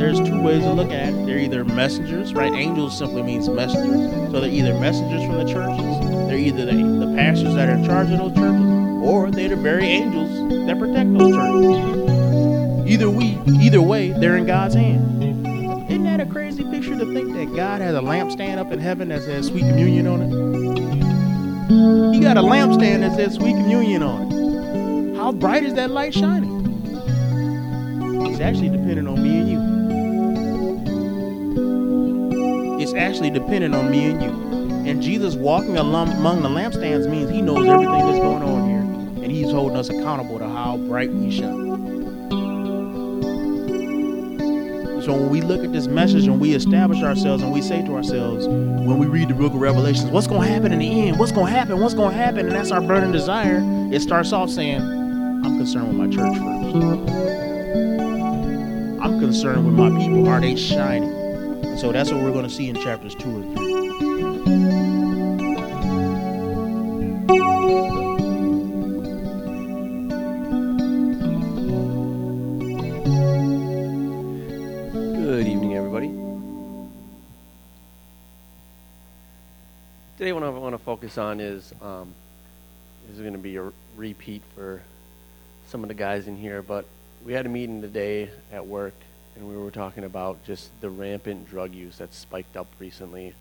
There's 0.06 0.20
two 0.20 0.40
ways 0.40 0.64
of 0.64 0.76
looking 0.76 0.92
at 0.92 1.12
it. 1.12 1.26
They're 1.26 1.40
either 1.40 1.64
messengers, 1.64 2.32
right? 2.32 2.52
Angels 2.52 2.96
simply 2.96 3.24
means 3.24 3.48
messengers. 3.48 4.30
So 4.30 4.40
they're 4.40 4.48
either 4.48 4.78
messengers 4.78 5.26
from 5.26 5.38
the 5.38 5.52
churches, 5.52 5.84
they're 6.28 6.38
either 6.38 6.64
the, 6.64 6.74
the 6.74 7.12
pastors 7.16 7.56
that 7.56 7.68
are 7.68 7.72
in 7.72 7.84
charge 7.84 8.12
of 8.12 8.18
those 8.18 8.32
churches, 8.34 9.02
or 9.02 9.32
they're 9.32 9.48
the 9.48 9.56
very 9.56 9.86
angels 9.86 10.30
that 10.68 10.78
protect 10.78 11.12
those 11.12 11.34
churches. 11.34 12.88
Either 12.88 13.10
we, 13.10 13.36
either 13.60 13.82
way, 13.82 14.12
they're 14.12 14.36
in 14.36 14.46
God's 14.46 14.76
hand. 14.76 15.24
Isn't 15.90 16.04
that 16.04 16.20
a 16.20 16.26
crazy 16.26 16.62
picture 16.62 16.96
to 16.96 17.12
think 17.12 17.32
that 17.32 17.56
God 17.56 17.80
has 17.80 17.96
a 17.96 18.00
lampstand 18.00 18.58
up 18.58 18.70
in 18.70 18.78
heaven 18.78 19.08
that 19.08 19.22
says 19.22 19.48
sweet 19.48 19.62
communion 19.62 20.06
on 20.06 20.22
it? 20.22 22.14
He 22.14 22.20
got 22.20 22.36
a 22.36 22.42
lampstand 22.42 23.00
that 23.00 23.16
says 23.16 23.34
sweet 23.34 23.56
communion 23.56 24.04
on 24.04 24.30
it. 24.30 25.16
How 25.16 25.32
bright 25.32 25.64
is 25.64 25.74
that 25.74 25.90
light 25.90 26.14
shining? 26.14 26.54
It's 28.30 28.40
actually 28.40 28.68
dependent 28.68 29.08
on 29.08 29.20
me 29.20 29.40
and 29.40 29.50
you. 29.50 29.65
Actually 32.96 33.30
dependent 33.30 33.74
on 33.74 33.90
me 33.90 34.06
and 34.06 34.22
you. 34.22 34.30
And 34.90 35.02
Jesus 35.02 35.34
walking 35.34 35.76
among 35.76 36.08
the 36.42 36.48
lampstands 36.48 37.08
means 37.10 37.30
he 37.30 37.42
knows 37.42 37.66
everything 37.66 38.06
that's 38.06 38.18
going 38.18 38.42
on 38.42 38.68
here. 38.68 39.24
And 39.24 39.32
he's 39.32 39.50
holding 39.50 39.76
us 39.76 39.88
accountable 39.88 40.38
to 40.38 40.48
how 40.48 40.76
bright 40.76 41.10
we 41.12 41.30
shine. 41.30 41.66
So 45.02 45.12
when 45.12 45.30
we 45.30 45.40
look 45.40 45.64
at 45.64 45.72
this 45.72 45.86
message 45.86 46.26
and 46.26 46.40
we 46.40 46.54
establish 46.54 47.02
ourselves 47.02 47.42
and 47.42 47.52
we 47.52 47.62
say 47.62 47.84
to 47.84 47.94
ourselves, 47.94 48.48
when 48.48 48.98
we 48.98 49.06
read 49.06 49.28
the 49.28 49.34
book 49.34 49.52
of 49.52 49.60
Revelations, 49.60 50.10
what's 50.10 50.26
going 50.26 50.42
to 50.42 50.48
happen 50.48 50.72
in 50.72 50.80
the 50.80 51.08
end? 51.08 51.18
What's 51.18 51.30
going 51.30 51.46
to 51.46 51.52
happen? 51.52 51.80
What's 51.80 51.94
going 51.94 52.10
to 52.10 52.16
happen? 52.16 52.46
And 52.46 52.52
that's 52.56 52.72
our 52.72 52.80
burning 52.80 53.12
desire. 53.12 53.60
It 53.92 54.02
starts 54.02 54.32
off 54.32 54.50
saying, 54.50 54.80
I'm 54.80 55.58
concerned 55.58 55.88
with 55.88 55.96
my 55.96 56.08
church 56.08 56.36
first. 56.36 56.74
I'm 59.00 59.20
concerned 59.20 59.64
with 59.64 59.74
my 59.74 59.90
people. 59.96 60.28
Are 60.28 60.40
they 60.40 60.56
shining? 60.56 61.25
And 61.76 61.80
so 61.82 61.92
that's 61.92 62.10
what 62.10 62.22
we're 62.22 62.32
going 62.32 62.48
to 62.48 62.50
see 62.50 62.70
in 62.70 62.76
chapters 62.76 63.14
2 63.16 63.28
and 63.28 63.54
3. 63.54 63.66
Good 75.20 75.46
evening, 75.46 75.76
everybody. 75.76 76.08
Today, 80.16 80.32
what 80.32 80.44
I 80.44 80.48
want 80.48 80.72
to 80.72 80.78
focus 80.78 81.18
on 81.18 81.40
is 81.40 81.74
um, 81.82 82.14
this 83.06 83.16
is 83.16 83.20
going 83.20 83.34
to 83.34 83.38
be 83.38 83.56
a 83.56 83.70
repeat 83.98 84.40
for 84.54 84.80
some 85.68 85.82
of 85.84 85.88
the 85.88 85.94
guys 85.94 86.26
in 86.26 86.38
here, 86.38 86.62
but 86.62 86.86
we 87.22 87.34
had 87.34 87.44
a 87.44 87.50
meeting 87.50 87.82
today 87.82 88.30
at 88.50 88.66
work, 88.66 88.94
and 89.36 89.48
we 89.48 89.56
were 89.56 89.70
talking 89.70 90.04
about 90.04 90.44
just 90.44 90.70
the 90.80 90.88
rampant 90.88 91.48
drug 91.48 91.74
use 91.74 91.98
that's 91.98 92.16
spiked 92.16 92.56
up 92.56 92.66
recently, 92.78 93.34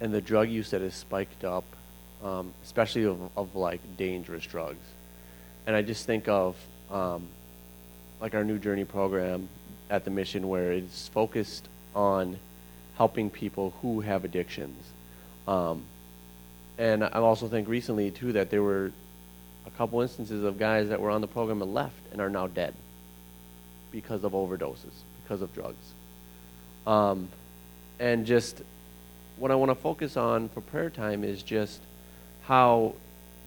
and 0.00 0.12
the 0.12 0.20
drug 0.20 0.48
use 0.48 0.70
that 0.70 0.80
has 0.80 0.94
spiked 0.94 1.44
up, 1.44 1.64
um, 2.22 2.52
especially 2.64 3.04
of, 3.04 3.20
of 3.36 3.54
like 3.54 3.80
dangerous 3.96 4.44
drugs. 4.44 4.84
And 5.66 5.76
I 5.76 5.82
just 5.82 6.06
think 6.06 6.28
of 6.28 6.56
um, 6.90 7.28
like 8.20 8.34
our 8.34 8.44
new 8.44 8.58
journey 8.58 8.84
program 8.84 9.48
at 9.90 10.04
the 10.04 10.10
mission 10.10 10.48
where 10.48 10.72
it's 10.72 11.08
focused 11.08 11.68
on 11.94 12.38
helping 12.96 13.30
people 13.30 13.72
who 13.80 14.00
have 14.00 14.24
addictions. 14.24 14.82
Um, 15.46 15.84
and 16.76 17.04
I 17.04 17.08
also 17.08 17.48
think 17.48 17.68
recently 17.68 18.10
too 18.10 18.32
that 18.32 18.50
there 18.50 18.62
were 18.62 18.92
a 19.66 19.70
couple 19.70 20.00
instances 20.00 20.44
of 20.44 20.58
guys 20.58 20.88
that 20.88 21.00
were 21.00 21.10
on 21.10 21.20
the 21.20 21.26
program 21.26 21.62
and 21.62 21.72
left 21.72 22.00
and 22.12 22.20
are 22.20 22.30
now 22.30 22.46
dead 22.46 22.74
because 23.90 24.24
of 24.24 24.32
overdoses, 24.32 25.02
because 25.28 25.42
of 25.42 25.54
drugs. 25.54 25.92
Um, 26.86 27.28
and 28.00 28.24
just 28.24 28.62
what 29.36 29.50
I 29.50 29.54
want 29.54 29.70
to 29.70 29.74
focus 29.74 30.16
on 30.16 30.48
for 30.48 30.62
prayer 30.62 30.90
time 30.90 31.22
is 31.22 31.42
just 31.42 31.80
how 32.44 32.94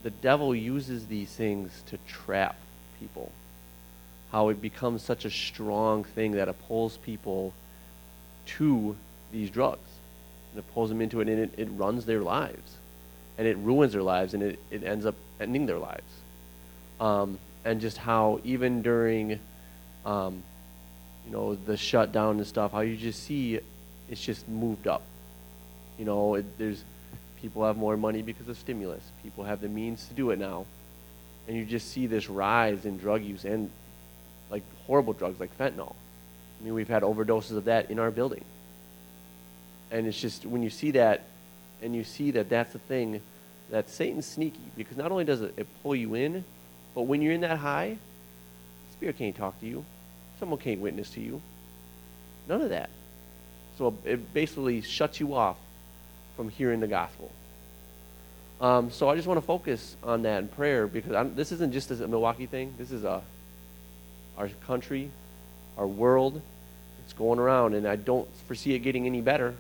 the 0.04 0.12
devil 0.12 0.56
uses 0.56 1.08
these 1.08 1.30
things 1.30 1.84
to 1.88 1.98
trap 2.08 2.56
people 3.00 3.32
how 4.32 4.48
it 4.48 4.62
becomes 4.62 5.02
such 5.02 5.26
a 5.26 5.30
strong 5.30 6.04
thing 6.04 6.32
that 6.32 6.48
it 6.48 6.56
pulls 6.68 6.98
people 6.98 7.54
to 8.46 8.96
these 9.32 9.50
drugs. 9.50 9.88
And 10.52 10.60
it 10.60 10.74
pulls 10.74 10.90
them 10.90 11.02
into 11.02 11.20
it 11.20 11.28
and 11.28 11.40
it, 11.40 11.54
it 11.58 11.68
runs 11.72 12.06
their 12.06 12.22
lives. 12.22 12.78
And 13.38 13.46
it 13.46 13.58
ruins 13.58 13.94
their 13.94 14.04
lives 14.04 14.34
and 14.34 14.42
it, 14.42 14.60
it 14.70 14.84
ends 14.84 15.06
up 15.06 15.16
ending 15.40 15.66
their 15.66 15.78
lives. 15.78 16.12
Um, 17.00 17.40
and 17.66 17.82
just 17.82 17.98
how 17.98 18.40
even 18.44 18.82
during, 18.82 19.40
um, 20.06 20.44
you 21.26 21.32
know, 21.32 21.56
the 21.56 21.78
shutdown 21.78 22.38
and 22.38 22.48
stuff, 22.48 22.72
how 22.72 22.82
you 22.82 22.98
just 22.98 23.24
see 23.24 23.60
it's 24.10 24.22
just 24.22 24.48
moved 24.48 24.88
up. 24.88 25.04
You 25.98 26.06
know, 26.06 26.36
it, 26.36 26.58
there's 26.58 26.84
people 27.42 27.66
have 27.66 27.78
more 27.78 27.98
money 27.98 28.22
because 28.22 28.48
of 28.48 28.58
stimulus. 28.58 29.04
People 29.24 29.46
have 29.46 29.62
the 29.62 29.70
means 29.70 30.06
to 30.08 30.14
do 30.14 30.32
it 30.32 30.40
now. 30.40 30.66
And 31.48 31.58
you 31.58 31.66
just 31.66 31.90
see 31.92 32.08
this 32.08 32.30
rise 32.30 32.86
in 32.86 32.98
drug 32.98 33.24
use 33.24 33.46
and 33.46 33.70
like 34.50 34.64
horrible 34.86 35.14
drugs 35.14 35.40
like 35.40 35.58
fentanyl. 35.58 35.96
I 36.60 36.66
mean, 36.66 36.74
we've 36.74 36.88
had 36.88 37.04
overdoses 37.04 37.58
of 37.58 37.66
that 37.66 37.90
in 37.90 37.98
our 37.98 38.12
building. 38.12 38.44
And 39.90 40.06
it's 40.06 40.20
just 40.20 40.46
when 40.46 40.62
you 40.62 40.70
see 40.70 40.92
that, 40.92 41.24
and 41.82 41.96
you 41.96 42.04
see 42.04 42.32
that 42.32 42.50
that's 42.50 42.74
the 42.74 42.80
thing, 42.80 43.22
that 43.72 43.90
Satan's 43.90 44.28
sneaky 44.28 44.60
because 44.76 44.98
not 44.98 45.12
only 45.12 45.24
does 45.24 45.42
it, 45.42 45.54
it 45.58 45.68
pull 45.82 45.96
you 45.96 46.14
in, 46.14 46.44
but 46.94 47.04
when 47.04 47.22
you're 47.22 47.34
in 47.34 47.42
that 47.42 47.58
high, 47.58 47.98
spirit 48.94 49.18
can't 49.18 49.36
talk 49.36 49.60
to 49.62 49.66
you, 49.66 49.84
someone 50.42 50.60
can't 50.60 50.82
witness 50.82 51.12
to 51.12 51.22
you. 51.22 51.40
None 52.50 52.64
of 52.64 52.70
that. 52.70 52.90
So 53.78 53.96
it 54.04 54.34
basically 54.34 54.82
shuts 54.82 55.20
you 55.20 55.36
off 55.36 55.56
from 56.36 56.50
hearing 56.50 56.80
the 56.80 56.88
gospel. 56.88 57.32
Um, 58.60 58.90
so 58.90 59.08
I 59.08 59.16
just 59.16 59.28
want 59.28 59.40
to 59.40 59.46
focus 59.46 59.96
on 60.04 60.24
that 60.24 60.40
in 60.40 60.48
prayer 60.48 60.88
because 60.88 61.14
I'm, 61.14 61.36
this 61.36 61.52
isn't 61.52 61.74
just 61.74 61.92
a 61.92 62.08
Milwaukee 62.08 62.48
thing. 62.48 62.74
This 62.80 62.92
is 62.92 63.04
a 63.04 63.22
our 64.36 64.50
country, 64.66 65.12
our 65.78 65.86
world. 65.86 66.42
It's 67.04 67.14
going 67.14 67.38
around, 67.38 67.76
and 67.76 67.88
I 67.88 67.96
don't 67.96 68.28
foresee 68.48 68.74
it 68.74 68.80
getting 68.80 69.06
any 69.06 69.22
better 69.22 69.54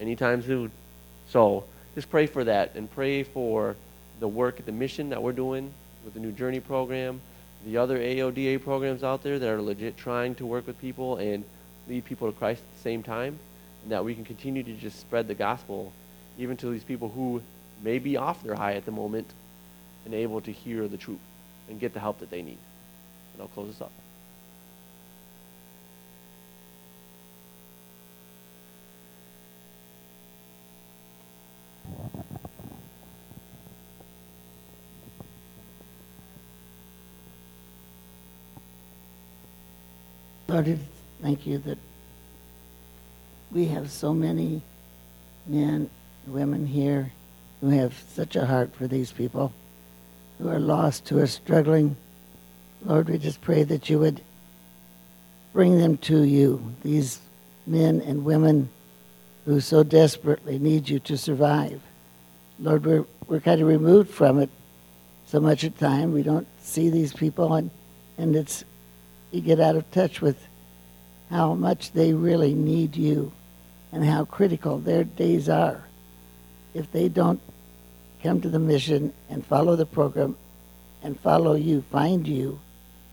anytime 0.00 0.42
soon. 0.42 0.70
So 1.28 1.64
just 1.94 2.08
pray 2.08 2.26
for 2.26 2.44
that 2.44 2.74
and 2.74 2.90
pray 2.90 3.22
for 3.22 3.76
the 4.18 4.28
work 4.28 4.64
the 4.64 4.72
mission 4.72 5.10
that 5.10 5.22
we're 5.22 5.32
doing 5.32 5.74
with 6.06 6.14
the 6.14 6.20
New 6.20 6.32
Journey 6.32 6.60
program, 6.60 7.20
the 7.66 7.76
other 7.78 7.98
AODA 7.98 8.62
programs 8.62 9.02
out 9.02 9.24
there 9.24 9.40
that 9.40 9.48
are 9.48 9.60
legit 9.60 9.96
trying 9.96 10.36
to 10.36 10.46
work 10.46 10.68
with 10.68 10.80
people 10.80 11.16
and 11.16 11.44
lead 11.88 12.04
people 12.04 12.30
to 12.30 12.38
Christ 12.38 12.62
at 12.62 12.76
the 12.76 12.82
same 12.82 13.02
time, 13.02 13.38
and 13.82 13.90
that 13.90 14.04
we 14.04 14.14
can 14.14 14.24
continue 14.24 14.62
to 14.62 14.72
just 14.74 15.00
spread 15.00 15.26
the 15.26 15.34
gospel 15.34 15.92
even 16.38 16.56
to 16.58 16.70
these 16.70 16.84
people 16.84 17.08
who 17.08 17.42
may 17.82 17.98
be 17.98 18.16
off 18.16 18.42
their 18.44 18.54
high 18.54 18.74
at 18.74 18.84
the 18.84 18.92
moment 18.92 19.26
and 20.04 20.14
able 20.14 20.40
to 20.40 20.52
hear 20.52 20.86
the 20.86 20.96
truth 20.96 21.18
and 21.68 21.80
get 21.80 21.92
the 21.92 22.00
help 22.00 22.20
that 22.20 22.30
they 22.30 22.40
need. 22.40 22.58
And 23.34 23.42
I'll 23.42 23.48
close 23.48 23.68
this 23.68 23.80
up. 23.80 23.90
Lord, 40.56 40.78
thank 41.20 41.46
you 41.46 41.58
that 41.58 41.76
we 43.52 43.66
have 43.66 43.90
so 43.90 44.14
many 44.14 44.62
men, 45.46 45.90
and 46.24 46.34
women 46.34 46.64
here 46.64 47.12
who 47.60 47.68
have 47.68 47.92
such 48.14 48.36
a 48.36 48.46
heart 48.46 48.74
for 48.74 48.86
these 48.86 49.12
people, 49.12 49.52
who 50.38 50.48
are 50.48 50.58
lost, 50.58 51.10
who 51.10 51.18
are 51.18 51.26
struggling. 51.26 51.94
Lord, 52.86 53.10
we 53.10 53.18
just 53.18 53.42
pray 53.42 53.64
that 53.64 53.90
you 53.90 53.98
would 53.98 54.22
bring 55.52 55.76
them 55.76 55.98
to 55.98 56.22
you, 56.22 56.72
these 56.82 57.20
men 57.66 58.00
and 58.00 58.24
women 58.24 58.70
who 59.44 59.60
so 59.60 59.82
desperately 59.82 60.58
need 60.58 60.88
you 60.88 60.98
to 61.00 61.18
survive. 61.18 61.82
Lord, 62.58 62.86
we're, 62.86 63.04
we're 63.26 63.40
kind 63.40 63.60
of 63.60 63.68
removed 63.68 64.08
from 64.08 64.40
it 64.40 64.48
so 65.26 65.38
much 65.38 65.64
of 65.64 65.76
the 65.76 65.84
time. 65.86 66.14
We 66.14 66.22
don't 66.22 66.48
see 66.62 66.88
these 66.88 67.12
people, 67.12 67.52
and, 67.52 67.70
and 68.16 68.34
it's 68.34 68.64
you 69.30 69.42
get 69.42 69.60
out 69.60 69.76
of 69.76 69.90
touch 69.90 70.22
with 70.22 70.45
how 71.30 71.54
much 71.54 71.92
they 71.92 72.12
really 72.12 72.54
need 72.54 72.96
you 72.96 73.32
and 73.92 74.04
how 74.04 74.24
critical 74.24 74.78
their 74.78 75.04
days 75.04 75.48
are. 75.48 75.84
If 76.74 76.90
they 76.92 77.08
don't 77.08 77.40
come 78.22 78.40
to 78.40 78.48
the 78.48 78.58
mission 78.58 79.12
and 79.28 79.44
follow 79.44 79.76
the 79.76 79.86
program 79.86 80.36
and 81.02 81.18
follow 81.18 81.54
you, 81.54 81.82
find 81.90 82.26
you 82.26 82.60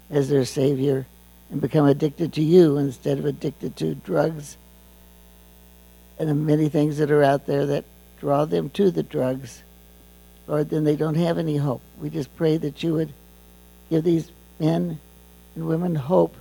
as 0.09 0.29
their 0.29 0.45
Savior, 0.45 1.05
and 1.49 1.61
become 1.61 1.85
addicted 1.85 2.33
to 2.33 2.41
you 2.41 2.77
instead 2.77 3.19
of 3.19 3.25
addicted 3.25 3.75
to 3.77 3.95
drugs 3.95 4.57
and 6.17 6.29
the 6.29 6.33
many 6.33 6.69
things 6.69 6.97
that 6.97 7.11
are 7.11 7.23
out 7.23 7.45
there 7.45 7.65
that 7.65 7.85
draw 8.19 8.45
them 8.45 8.69
to 8.71 8.91
the 8.91 9.03
drugs, 9.03 9.63
Lord, 10.47 10.69
then 10.69 10.83
they 10.83 10.95
don't 10.95 11.15
have 11.15 11.37
any 11.37 11.57
hope. 11.57 11.81
We 11.99 12.09
just 12.09 12.35
pray 12.35 12.57
that 12.57 12.83
you 12.83 12.93
would 12.93 13.13
give 13.89 14.03
these 14.03 14.31
men 14.59 14.99
and 15.55 15.67
women 15.67 15.95
hope 15.95 16.35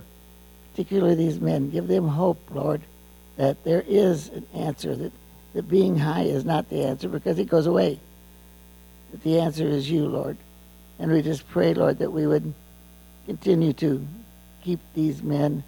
particularly 0.73 1.15
these 1.15 1.39
men. 1.39 1.69
Give 1.69 1.87
them 1.87 2.07
hope, 2.07 2.41
Lord, 2.51 2.81
that 3.37 3.63
there 3.63 3.83
is 3.87 4.29
an 4.29 4.45
answer, 4.55 4.95
that, 4.95 5.11
that 5.53 5.69
being 5.69 5.97
high 5.97 6.23
is 6.23 6.45
not 6.45 6.69
the 6.69 6.83
answer 6.83 7.07
because 7.07 7.37
it 7.37 7.45
goes 7.45 7.67
away. 7.67 7.99
That 9.11 9.21
the 9.21 9.39
answer 9.39 9.67
is 9.67 9.89
you, 9.89 10.07
Lord. 10.07 10.37
And 10.97 11.11
we 11.11 11.21
just 11.21 11.47
pray, 11.49 11.75
Lord, 11.75 11.99
that 11.99 12.11
we 12.11 12.25
would 12.25 12.53
continue 13.27 13.73
to 13.73 14.05
keep 14.63 14.79
these 14.95 15.21
men 15.21 15.63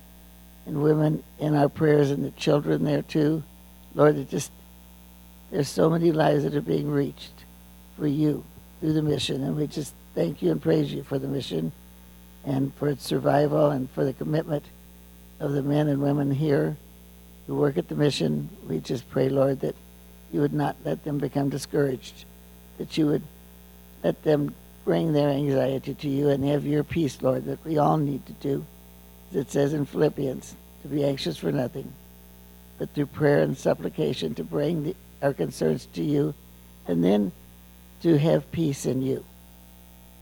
and 0.66 0.82
women 0.82 1.24
in 1.38 1.56
our 1.56 1.70
prayers 1.70 2.10
and 2.10 2.24
the 2.24 2.32
children 2.32 2.84
there 2.84 3.04
too. 3.04 3.44
Lord, 3.94 4.18
it 4.18 4.30
just 4.30 4.52
there's 5.52 5.70
so 5.70 5.90
many 5.90 6.12
lives 6.12 6.44
that 6.44 6.56
are 6.56 6.62
being 6.62 6.90
reached 6.90 7.46
for 7.98 8.08
you 8.08 8.44
through 8.80 8.94
the 8.94 9.02
mission, 9.02 9.44
and 9.44 9.56
we 9.56 9.68
just 9.68 9.94
thank 10.16 10.42
you 10.42 10.52
and 10.52 10.62
praise 10.62 10.92
you 10.92 11.04
for 11.04 11.20
the 11.20 11.28
mission 11.28 11.72
and 12.44 12.74
for 12.76 12.90
its 12.90 13.06
survival 13.06 13.70
and 13.70 13.90
for 13.92 14.04
the 14.04 14.14
commitment 14.14 14.66
of 15.40 15.52
the 15.52 15.64
men 15.64 15.88
and 15.88 16.02
women 16.02 16.32
here 16.32 16.78
who 17.48 17.56
work 17.56 17.78
at 17.78 17.88
the 17.88 17.96
mission. 17.96 18.50
We 18.68 18.80
just 18.80 19.10
pray, 19.10 19.30
Lord, 19.30 19.60
that 19.62 19.76
you 20.32 20.42
would 20.42 20.54
not 20.54 20.76
let 20.84 21.04
them 21.04 21.18
become 21.18 21.50
discouraged, 21.50 22.26
that 22.78 22.98
you 22.98 23.08
would 23.08 23.24
let 24.04 24.24
them 24.24 24.54
bring 24.84 25.14
their 25.14 25.30
anxiety 25.30 25.94
to 25.96 26.10
you 26.10 26.30
and 26.30 26.44
have 26.44 26.66
your 26.66 26.84
peace, 26.84 27.22
Lord, 27.22 27.46
that 27.46 27.64
we 27.66 27.78
all 27.78 27.98
need 27.98 28.26
to 28.28 28.34
do. 28.34 28.66
As 29.32 29.38
it 29.38 29.52
says 29.52 29.74
in 29.74 29.86
Philippians, 29.86 30.56
to 30.84 30.88
be 30.88 31.04
anxious 31.04 31.38
for 31.38 31.52
nothing, 31.52 31.92
but 32.78 32.94
through 32.94 33.08
prayer 33.08 33.42
and 33.42 33.58
supplication 33.58 34.36
to 34.36 34.44
bring 34.44 34.84
the, 34.84 34.96
our 35.22 35.34
concerns 35.34 35.88
to 35.94 36.04
you, 36.04 36.34
and 36.88 37.04
then 37.04 37.32
to 38.02 38.18
have 38.18 38.52
peace 38.52 38.86
in 38.86 39.02
you. 39.02 39.26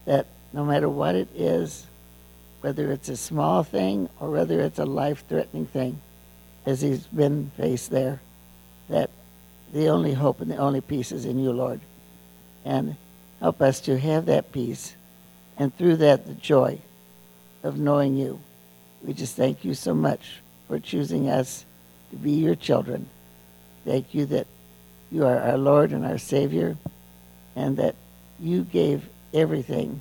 That 0.06 0.28
no 0.54 0.64
matter 0.64 0.88
what 0.88 1.16
it 1.16 1.28
is, 1.36 1.86
whether 2.64 2.94
it's 2.94 3.10
a 3.10 3.18
small 3.18 3.62
thing 3.62 4.08
or 4.22 4.32
whether 4.32 4.62
it's 4.62 4.80
a 4.80 4.86
life 4.86 5.26
threatening 5.28 5.66
thing, 5.66 6.00
as 6.66 6.80
he's 6.80 7.06
been 7.08 7.52
faced 7.58 7.92
there, 7.92 8.22
that 8.88 9.10
the 9.74 9.88
only 9.90 10.14
hope 10.14 10.40
and 10.40 10.50
the 10.50 10.56
only 10.56 10.80
peace 10.80 11.12
is 11.12 11.26
in 11.26 11.38
you, 11.38 11.52
Lord. 11.52 11.82
And 12.64 12.96
help 13.42 13.62
us 13.62 13.82
to 13.82 14.00
have 14.00 14.28
that 14.28 14.54
peace, 14.54 14.96
and 15.58 15.76
through 15.78 15.98
that, 15.98 16.26
the 16.26 16.36
joy 16.36 16.80
of 17.64 17.78
knowing 17.78 18.16
you. 18.16 18.40
We 19.04 19.12
just 19.12 19.36
thank 19.36 19.66
you 19.66 19.74
so 19.74 19.94
much 19.94 20.42
for 20.70 20.80
choosing 20.80 21.30
us 21.30 21.66
to 22.12 22.16
be 22.16 22.32
your 22.32 22.56
children. 22.56 23.10
Thank 23.84 24.14
you 24.14 24.26
that 24.28 24.48
you 25.12 25.26
are 25.26 25.38
our 25.38 25.58
Lord 25.58 25.92
and 25.92 26.06
our 26.06 26.18
Savior, 26.18 26.78
and 27.58 27.76
that 27.76 27.96
you 28.40 28.64
gave 28.64 29.10
everything 29.34 30.00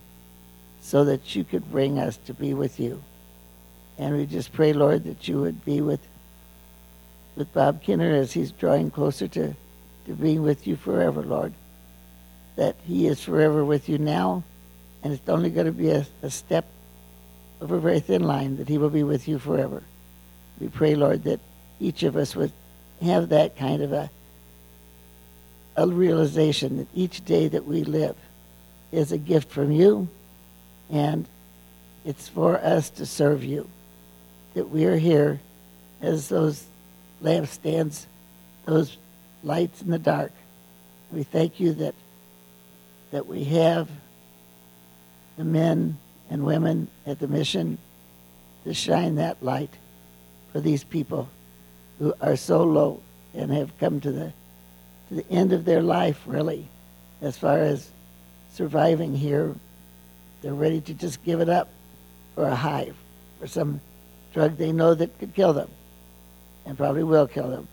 so 0.83 1.05
that 1.05 1.35
you 1.35 1.45
could 1.45 1.71
bring 1.71 1.99
us 1.99 2.19
to 2.27 2.35
be 2.35 2.53
with 2.53 2.79
you. 2.79 3.03
And 3.99 4.17
we 4.17 4.27
just 4.27 4.53
pray, 4.53 4.73
Lord, 4.73 5.05
that 5.05 5.27
you 5.29 5.41
would 5.41 5.65
be 5.65 5.81
with 5.81 6.01
with 7.35 7.53
Bob 7.55 7.83
Kinner 7.83 8.13
as 8.13 8.33
he's 8.33 8.51
drawing 8.53 8.91
closer 8.91 9.27
to, 9.27 9.55
to 10.05 10.13
being 10.13 10.43
with 10.43 10.67
you 10.67 10.77
forever, 10.77 11.23
Lord. 11.23 11.55
That 12.57 12.77
he 12.85 13.07
is 13.07 13.23
forever 13.23 13.65
with 13.65 13.89
you 13.89 13.97
now, 13.97 14.43
and 15.03 15.15
it's 15.15 15.29
only 15.29 15.49
going 15.49 15.67
to 15.67 15.73
be 15.73 15.89
a, 15.91 16.07
a 16.21 16.31
step 16.31 16.67
of 17.61 17.71
a 17.71 17.81
very 17.81 18.01
thin 18.01 18.25
line 18.25 18.57
that 18.59 18.69
he 18.69 18.77
will 18.77 18.91
be 18.91 19.03
with 19.03 19.29
you 19.29 19.39
forever. 19.39 19.83
We 20.61 20.69
pray, 20.69 20.95
Lord, 20.95 21.25
that 21.25 21.41
each 21.81 22.03
of 22.03 22.17
us 22.17 22.37
would 22.37 22.53
have 23.01 23.31
that 23.31 23.57
kind 23.57 23.83
of 23.83 23.93
a, 23.93 24.11
a 25.77 25.89
realization 25.89 26.77
that 26.77 26.89
each 26.95 27.25
day 27.25 27.49
that 27.49 27.65
we 27.65 27.85
live 27.85 28.17
is 28.91 29.11
a 29.11 29.19
gift 29.19 29.51
from 29.51 29.73
you, 29.73 30.09
and 30.93 31.27
it's 32.05 32.29
for 32.29 32.59
us 32.59 32.91
to 32.91 33.07
serve 33.07 33.43
you. 33.43 33.69
That 34.55 34.69
we 34.69 34.85
are 34.85 34.99
here 34.99 35.41
as 36.03 36.29
those 36.29 36.65
lampstands, 37.23 38.05
those 38.67 38.99
lights 39.43 39.81
in 39.81 39.91
the 39.91 39.99
dark. 39.99 40.33
We 41.11 41.23
thank 41.23 41.59
you 41.59 41.73
that 41.75 41.95
that 43.11 43.27
we 43.27 43.45
have 43.45 43.89
the 45.37 45.45
men 45.45 45.99
and 46.31 46.45
women 46.45 46.89
at 47.07 47.19
the 47.19 47.29
mission 47.29 47.77
to 48.65 48.73
shine 48.73 49.17
that 49.17 49.43
light 49.43 49.75
for 50.51 50.61
these 50.61 50.83
people 50.83 51.29
who 51.99 52.15
are 52.21 52.37
so 52.37 52.65
low 52.65 53.03
and 53.35 53.51
have 53.51 53.77
come 53.79 54.01
to 54.01 54.13
the 54.13 54.33
to 55.09 55.15
the 55.15 55.31
end 55.31 55.53
of 55.53 55.65
their 55.65 55.83
life 55.83 56.23
really 56.27 56.67
as 57.21 57.37
far 57.37 57.59
as 57.59 57.91
surviving 58.55 59.15
here 59.15 59.55
they're 60.43 60.55
ready 60.55 60.81
to 60.81 60.95
just 60.95 61.25
give 61.25 61.41
it 61.41 61.49
up 61.49 61.69
for 62.35 62.45
a 62.45 62.55
high 62.55 62.93
for 63.41 63.47
some 63.47 63.81
drug 64.35 64.57
they 64.57 64.73
know 64.73 64.95
that 64.95 65.19
could 65.19 65.35
kill 65.35 65.53
them 65.53 65.71
and 66.67 66.77
probably 66.77 67.03
will 67.03 67.27
kill 67.27 67.49
them. 67.49 67.69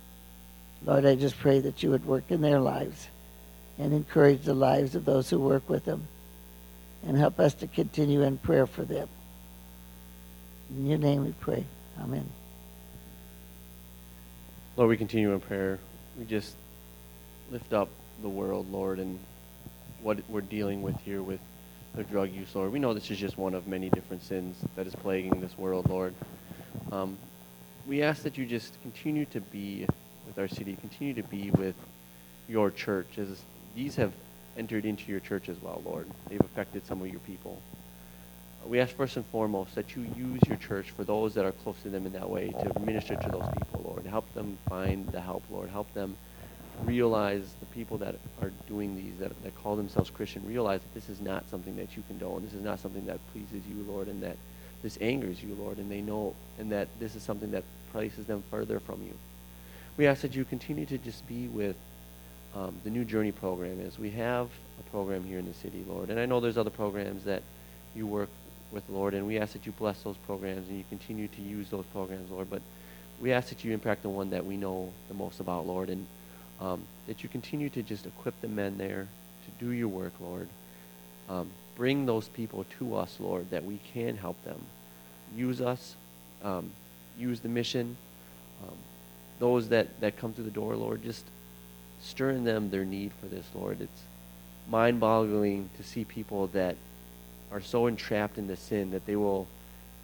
Lord 0.85 1.05
i 1.05 1.15
just 1.15 1.37
pray 1.39 1.59
that 1.59 1.83
you 1.83 1.91
would 1.91 2.05
work 2.05 2.23
in 2.29 2.41
their 2.41 2.59
lives 2.59 3.07
and 3.77 3.93
encourage 3.93 4.43
the 4.43 4.53
lives 4.53 4.95
of 4.95 5.05
those 5.05 5.29
who 5.29 5.39
work 5.39 5.67
with 5.69 5.85
them 5.85 6.07
and 7.05 7.17
help 7.17 7.39
us 7.39 7.53
to 7.55 7.67
continue 7.67 8.21
in 8.23 8.37
prayer 8.37 8.67
for 8.67 8.83
them. 8.83 9.07
In 10.69 10.85
your 10.85 10.97
name 10.97 11.25
we 11.25 11.33
pray. 11.33 11.65
Amen. 11.99 12.29
Lord, 14.75 14.89
we 14.89 14.97
continue 14.97 15.33
in 15.33 15.39
prayer. 15.39 15.79
We 16.17 16.25
just 16.25 16.55
lift 17.51 17.73
up 17.73 17.89
the 18.21 18.29
world, 18.29 18.71
Lord, 18.71 18.99
and 18.99 19.19
what 20.01 20.17
we're 20.29 20.41
dealing 20.41 20.81
with 20.81 20.99
here 21.01 21.21
with 21.21 21.39
drug 22.03 22.31
use, 22.31 22.55
Lord. 22.55 22.71
We 22.71 22.79
know 22.79 22.93
this 22.93 23.11
is 23.11 23.17
just 23.17 23.37
one 23.37 23.53
of 23.53 23.67
many 23.67 23.89
different 23.89 24.23
sins 24.23 24.57
that 24.75 24.87
is 24.87 24.95
plaguing 24.95 25.41
this 25.41 25.57
world, 25.57 25.89
Lord. 25.89 26.13
Um, 26.91 27.17
we 27.87 28.03
ask 28.03 28.23
that 28.23 28.37
you 28.37 28.45
just 28.45 28.81
continue 28.81 29.25
to 29.25 29.41
be 29.41 29.85
with 30.25 30.37
our 30.37 30.47
city, 30.47 30.75
continue 30.75 31.13
to 31.15 31.23
be 31.23 31.51
with 31.51 31.75
your 32.47 32.71
church, 32.71 33.17
as 33.17 33.41
these 33.75 33.95
have 33.95 34.13
entered 34.57 34.85
into 34.85 35.11
your 35.11 35.19
church 35.19 35.49
as 35.49 35.61
well, 35.61 35.81
Lord. 35.85 36.07
They've 36.27 36.39
affected 36.39 36.85
some 36.85 37.01
of 37.01 37.07
your 37.07 37.19
people. 37.21 37.61
We 38.65 38.79
ask 38.79 38.95
first 38.95 39.15
and 39.15 39.25
foremost 39.27 39.73
that 39.75 39.95
you 39.95 40.05
use 40.15 40.41
your 40.47 40.57
church 40.57 40.91
for 40.91 41.03
those 41.03 41.33
that 41.35 41.45
are 41.45 41.51
close 41.51 41.77
to 41.83 41.89
them 41.89 42.05
in 42.05 42.13
that 42.13 42.29
way 42.29 42.49
to 42.49 42.79
minister 42.79 43.15
to 43.15 43.29
those 43.29 43.47
people, 43.57 43.81
Lord. 43.85 44.05
Help 44.05 44.31
them 44.33 44.57
find 44.67 45.07
the 45.07 45.21
help, 45.21 45.43
Lord. 45.49 45.69
Help 45.69 45.91
them 45.93 46.17
realize 46.85 47.43
the 47.59 47.65
people 47.67 47.97
that 47.99 48.15
are 48.41 48.51
doing 48.67 48.95
these, 48.95 49.13
that, 49.19 49.41
that 49.43 49.55
call 49.55 49.75
themselves 49.75 50.09
Christian, 50.09 50.45
realize 50.47 50.81
that 50.81 50.93
this 50.93 51.09
is 51.09 51.21
not 51.21 51.49
something 51.49 51.75
that 51.77 51.95
you 51.95 52.03
condone. 52.07 52.43
This 52.43 52.53
is 52.53 52.63
not 52.63 52.79
something 52.79 53.05
that 53.05 53.19
pleases 53.31 53.65
you, 53.67 53.83
Lord, 53.87 54.07
and 54.07 54.23
that 54.23 54.37
this 54.81 54.97
angers 55.01 55.43
you, 55.43 55.55
Lord, 55.55 55.77
and 55.77 55.91
they 55.91 56.01
know, 56.01 56.35
and 56.57 56.71
that 56.71 56.87
this 56.99 57.15
is 57.15 57.23
something 57.23 57.51
that 57.51 57.63
places 57.91 58.25
them 58.25 58.43
further 58.49 58.79
from 58.79 59.01
you. 59.03 59.13
We 59.97 60.07
ask 60.07 60.21
that 60.21 60.35
you 60.35 60.45
continue 60.45 60.85
to 60.85 60.97
just 60.97 61.27
be 61.27 61.47
with 61.47 61.75
um, 62.55 62.75
the 62.83 62.89
New 62.89 63.03
Journey 63.03 63.31
program 63.31 63.81
as 63.81 63.99
we 63.99 64.11
have 64.11 64.47
a 64.79 64.89
program 64.89 65.23
here 65.23 65.39
in 65.39 65.45
the 65.45 65.53
city, 65.53 65.83
Lord. 65.87 66.09
And 66.09 66.19
I 66.19 66.25
know 66.25 66.39
there's 66.39 66.57
other 66.57 66.69
programs 66.69 67.25
that 67.25 67.43
you 67.95 68.07
work 68.07 68.29
with, 68.71 68.87
Lord, 68.89 69.13
and 69.13 69.27
we 69.27 69.37
ask 69.37 69.53
that 69.53 69.65
you 69.65 69.71
bless 69.73 70.01
those 70.03 70.17
programs 70.17 70.67
and 70.69 70.77
you 70.77 70.83
continue 70.89 71.27
to 71.27 71.41
use 71.41 71.69
those 71.69 71.85
programs, 71.87 72.31
Lord. 72.31 72.49
But 72.49 72.61
we 73.19 73.33
ask 73.33 73.49
that 73.49 73.63
you 73.63 73.73
impact 73.73 74.03
the 74.03 74.09
one 74.09 74.29
that 74.29 74.45
we 74.45 74.57
know 74.57 74.91
the 75.07 75.13
most 75.13 75.39
about, 75.39 75.67
Lord, 75.67 75.89
and 75.89 76.07
um, 76.61 76.81
that 77.07 77.23
you 77.23 77.29
continue 77.29 77.69
to 77.69 77.81
just 77.81 78.05
equip 78.05 78.39
the 78.41 78.47
men 78.47 78.77
there 78.77 79.07
to 79.45 79.65
do 79.65 79.71
your 79.71 79.87
work, 79.87 80.13
Lord. 80.19 80.47
Um, 81.29 81.49
bring 81.75 82.05
those 82.05 82.27
people 82.27 82.65
to 82.79 82.95
us, 82.95 83.17
Lord, 83.19 83.49
that 83.51 83.63
we 83.63 83.79
can 83.93 84.17
help 84.17 84.43
them. 84.43 84.59
Use 85.35 85.61
us, 85.61 85.95
um, 86.43 86.71
use 87.17 87.39
the 87.39 87.49
mission. 87.49 87.95
Um, 88.63 88.75
those 89.39 89.69
that, 89.69 89.99
that 90.01 90.17
come 90.17 90.33
through 90.33 90.45
the 90.45 90.51
door, 90.51 90.75
Lord, 90.75 91.03
just 91.03 91.23
stir 92.01 92.31
in 92.31 92.43
them 92.43 92.69
their 92.69 92.85
need 92.85 93.11
for 93.21 93.27
this, 93.27 93.45
Lord. 93.53 93.79
It's 93.81 94.01
mind 94.69 94.99
boggling 94.99 95.69
to 95.77 95.83
see 95.83 96.03
people 96.03 96.47
that 96.47 96.75
are 97.51 97.61
so 97.61 97.87
entrapped 97.87 98.37
in 98.37 98.47
the 98.47 98.57
sin 98.57 98.91
that 98.91 99.05
they 99.05 99.15
will, 99.15 99.47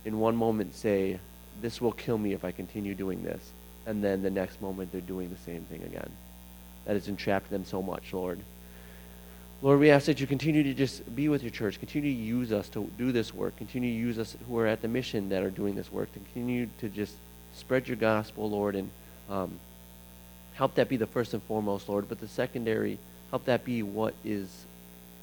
in 0.06 0.20
one 0.20 0.36
moment, 0.36 0.76
say, 0.76 1.20
This 1.62 1.82
will 1.82 1.92
kill 1.92 2.18
me 2.18 2.34
if 2.34 2.44
I 2.46 2.52
continue 2.52 2.96
doing 2.96 3.24
this. 3.24 3.52
And 3.86 4.04
then 4.04 4.24
the 4.24 4.32
next 4.32 4.62
moment, 4.62 4.92
they're 4.92 5.02
doing 5.02 5.30
the 5.30 5.52
same 5.52 5.62
thing 5.64 5.84
again. 5.84 6.10
That 6.86 6.94
has 6.94 7.08
entrapped 7.08 7.50
them 7.50 7.66
so 7.66 7.82
much, 7.82 8.14
Lord. 8.14 8.40
Lord, 9.62 9.80
we 9.80 9.90
ask 9.90 10.06
that 10.06 10.20
you 10.20 10.28
continue 10.28 10.64
to 10.64 10.74
just 10.74 11.16
be 11.16 11.30
with 11.30 11.42
your 11.42 11.52
church, 11.52 11.80
continue 11.80 12.14
to 12.14 12.22
use 12.22 12.52
us 12.52 12.70
to 12.70 12.90
do 12.98 13.12
this 13.12 13.34
work, 13.34 13.58
continue 13.58 13.92
to 13.92 13.98
use 13.98 14.20
us 14.20 14.36
who 14.48 14.60
are 14.60 14.68
at 14.68 14.82
the 14.82 14.88
mission 14.88 15.30
that 15.30 15.44
are 15.44 15.50
doing 15.50 15.76
this 15.76 15.92
work, 15.92 16.10
continue 16.14 16.68
to 16.80 16.90
just 16.90 17.16
spread 17.56 17.88
your 17.88 17.98
gospel, 17.98 18.50
Lord, 18.50 18.76
and 18.76 18.90
um, 19.30 19.60
help 20.54 20.76
that 20.76 20.90
be 20.90 20.98
the 20.98 21.08
first 21.08 21.34
and 21.34 21.42
foremost, 21.44 21.90
Lord. 21.90 22.08
But 22.08 22.20
the 22.20 22.28
secondary, 22.28 23.00
help 23.32 23.46
that 23.46 23.64
be 23.64 23.82
what 23.82 24.14
is 24.24 24.66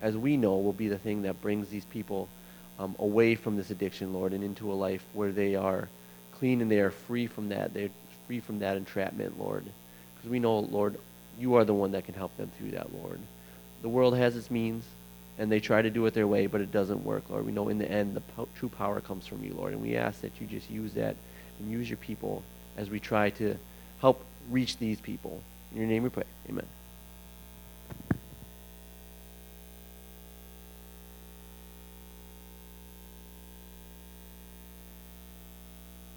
as 0.03 0.17
we 0.17 0.37
know, 0.37 0.57
will 0.57 0.73
be 0.73 0.89
the 0.89 0.99
thing 0.99 1.23
that 1.23 1.41
brings 1.41 1.69
these 1.69 1.85
people 1.87 2.29
um, 2.79 2.97
away 2.99 3.37
from 3.37 3.57
this 3.57 3.71
addiction, 3.71 4.13
Lord, 4.13 4.33
and 4.33 4.43
into 4.43 4.71
a 4.71 4.75
life 4.75 5.05
where 5.15 5.31
they 5.31 5.55
are 5.55 5.89
clean 6.39 6.61
and 6.61 6.71
they 6.71 6.81
are 6.81 6.91
free 6.91 7.29
from 7.29 7.51
that. 7.51 7.73
They're 7.73 7.91
free 8.27 8.41
from 8.41 8.59
that 8.59 8.77
entrapment, 8.77 9.39
Lord. 9.39 9.65
Because 10.17 10.31
we 10.31 10.41
know, 10.41 10.59
Lord, 10.59 10.99
you 11.39 11.55
are 11.57 11.65
the 11.65 11.75
one 11.75 11.93
that 11.93 12.05
can 12.05 12.15
help 12.15 12.37
them 12.37 12.51
through 12.59 12.73
that, 12.73 12.93
Lord. 12.95 13.21
The 13.83 13.89
world 13.89 14.17
has 14.17 14.37
its 14.37 14.51
means, 14.51 14.85
and 15.39 15.51
they 15.51 15.61
try 15.61 15.83
to 15.83 15.91
do 15.91 16.05
it 16.07 16.15
their 16.15 16.27
way, 16.27 16.47
but 16.47 16.61
it 16.61 16.71
doesn't 16.71 17.05
work, 17.05 17.25
Lord. 17.29 17.47
We 17.47 17.53
know 17.53 17.69
in 17.69 17.79
the 17.79 17.91
end 17.91 18.15
the 18.15 18.21
po- 18.21 18.49
true 18.55 18.69
power 18.69 19.01
comes 19.01 19.27
from 19.27 19.43
you, 19.45 19.55
Lord, 19.55 19.73
and 19.73 19.83
we 19.83 19.97
ask 19.97 20.21
that 20.21 20.41
you 20.41 20.47
just 20.47 20.71
use 20.71 20.95
that 20.95 21.17
and 21.59 21.71
use 21.71 21.89
your 21.89 21.97
people 21.97 22.43
as 22.77 22.91
we 22.91 23.01
try 23.01 23.31
to 23.31 23.57
help 24.01 24.25
reach 24.51 24.77
these 24.79 25.01
people. 25.01 25.43
In 25.73 25.79
your 25.79 25.87
name 25.87 26.03
we 26.03 26.11
pray. 26.11 26.25
Amen. 26.49 26.67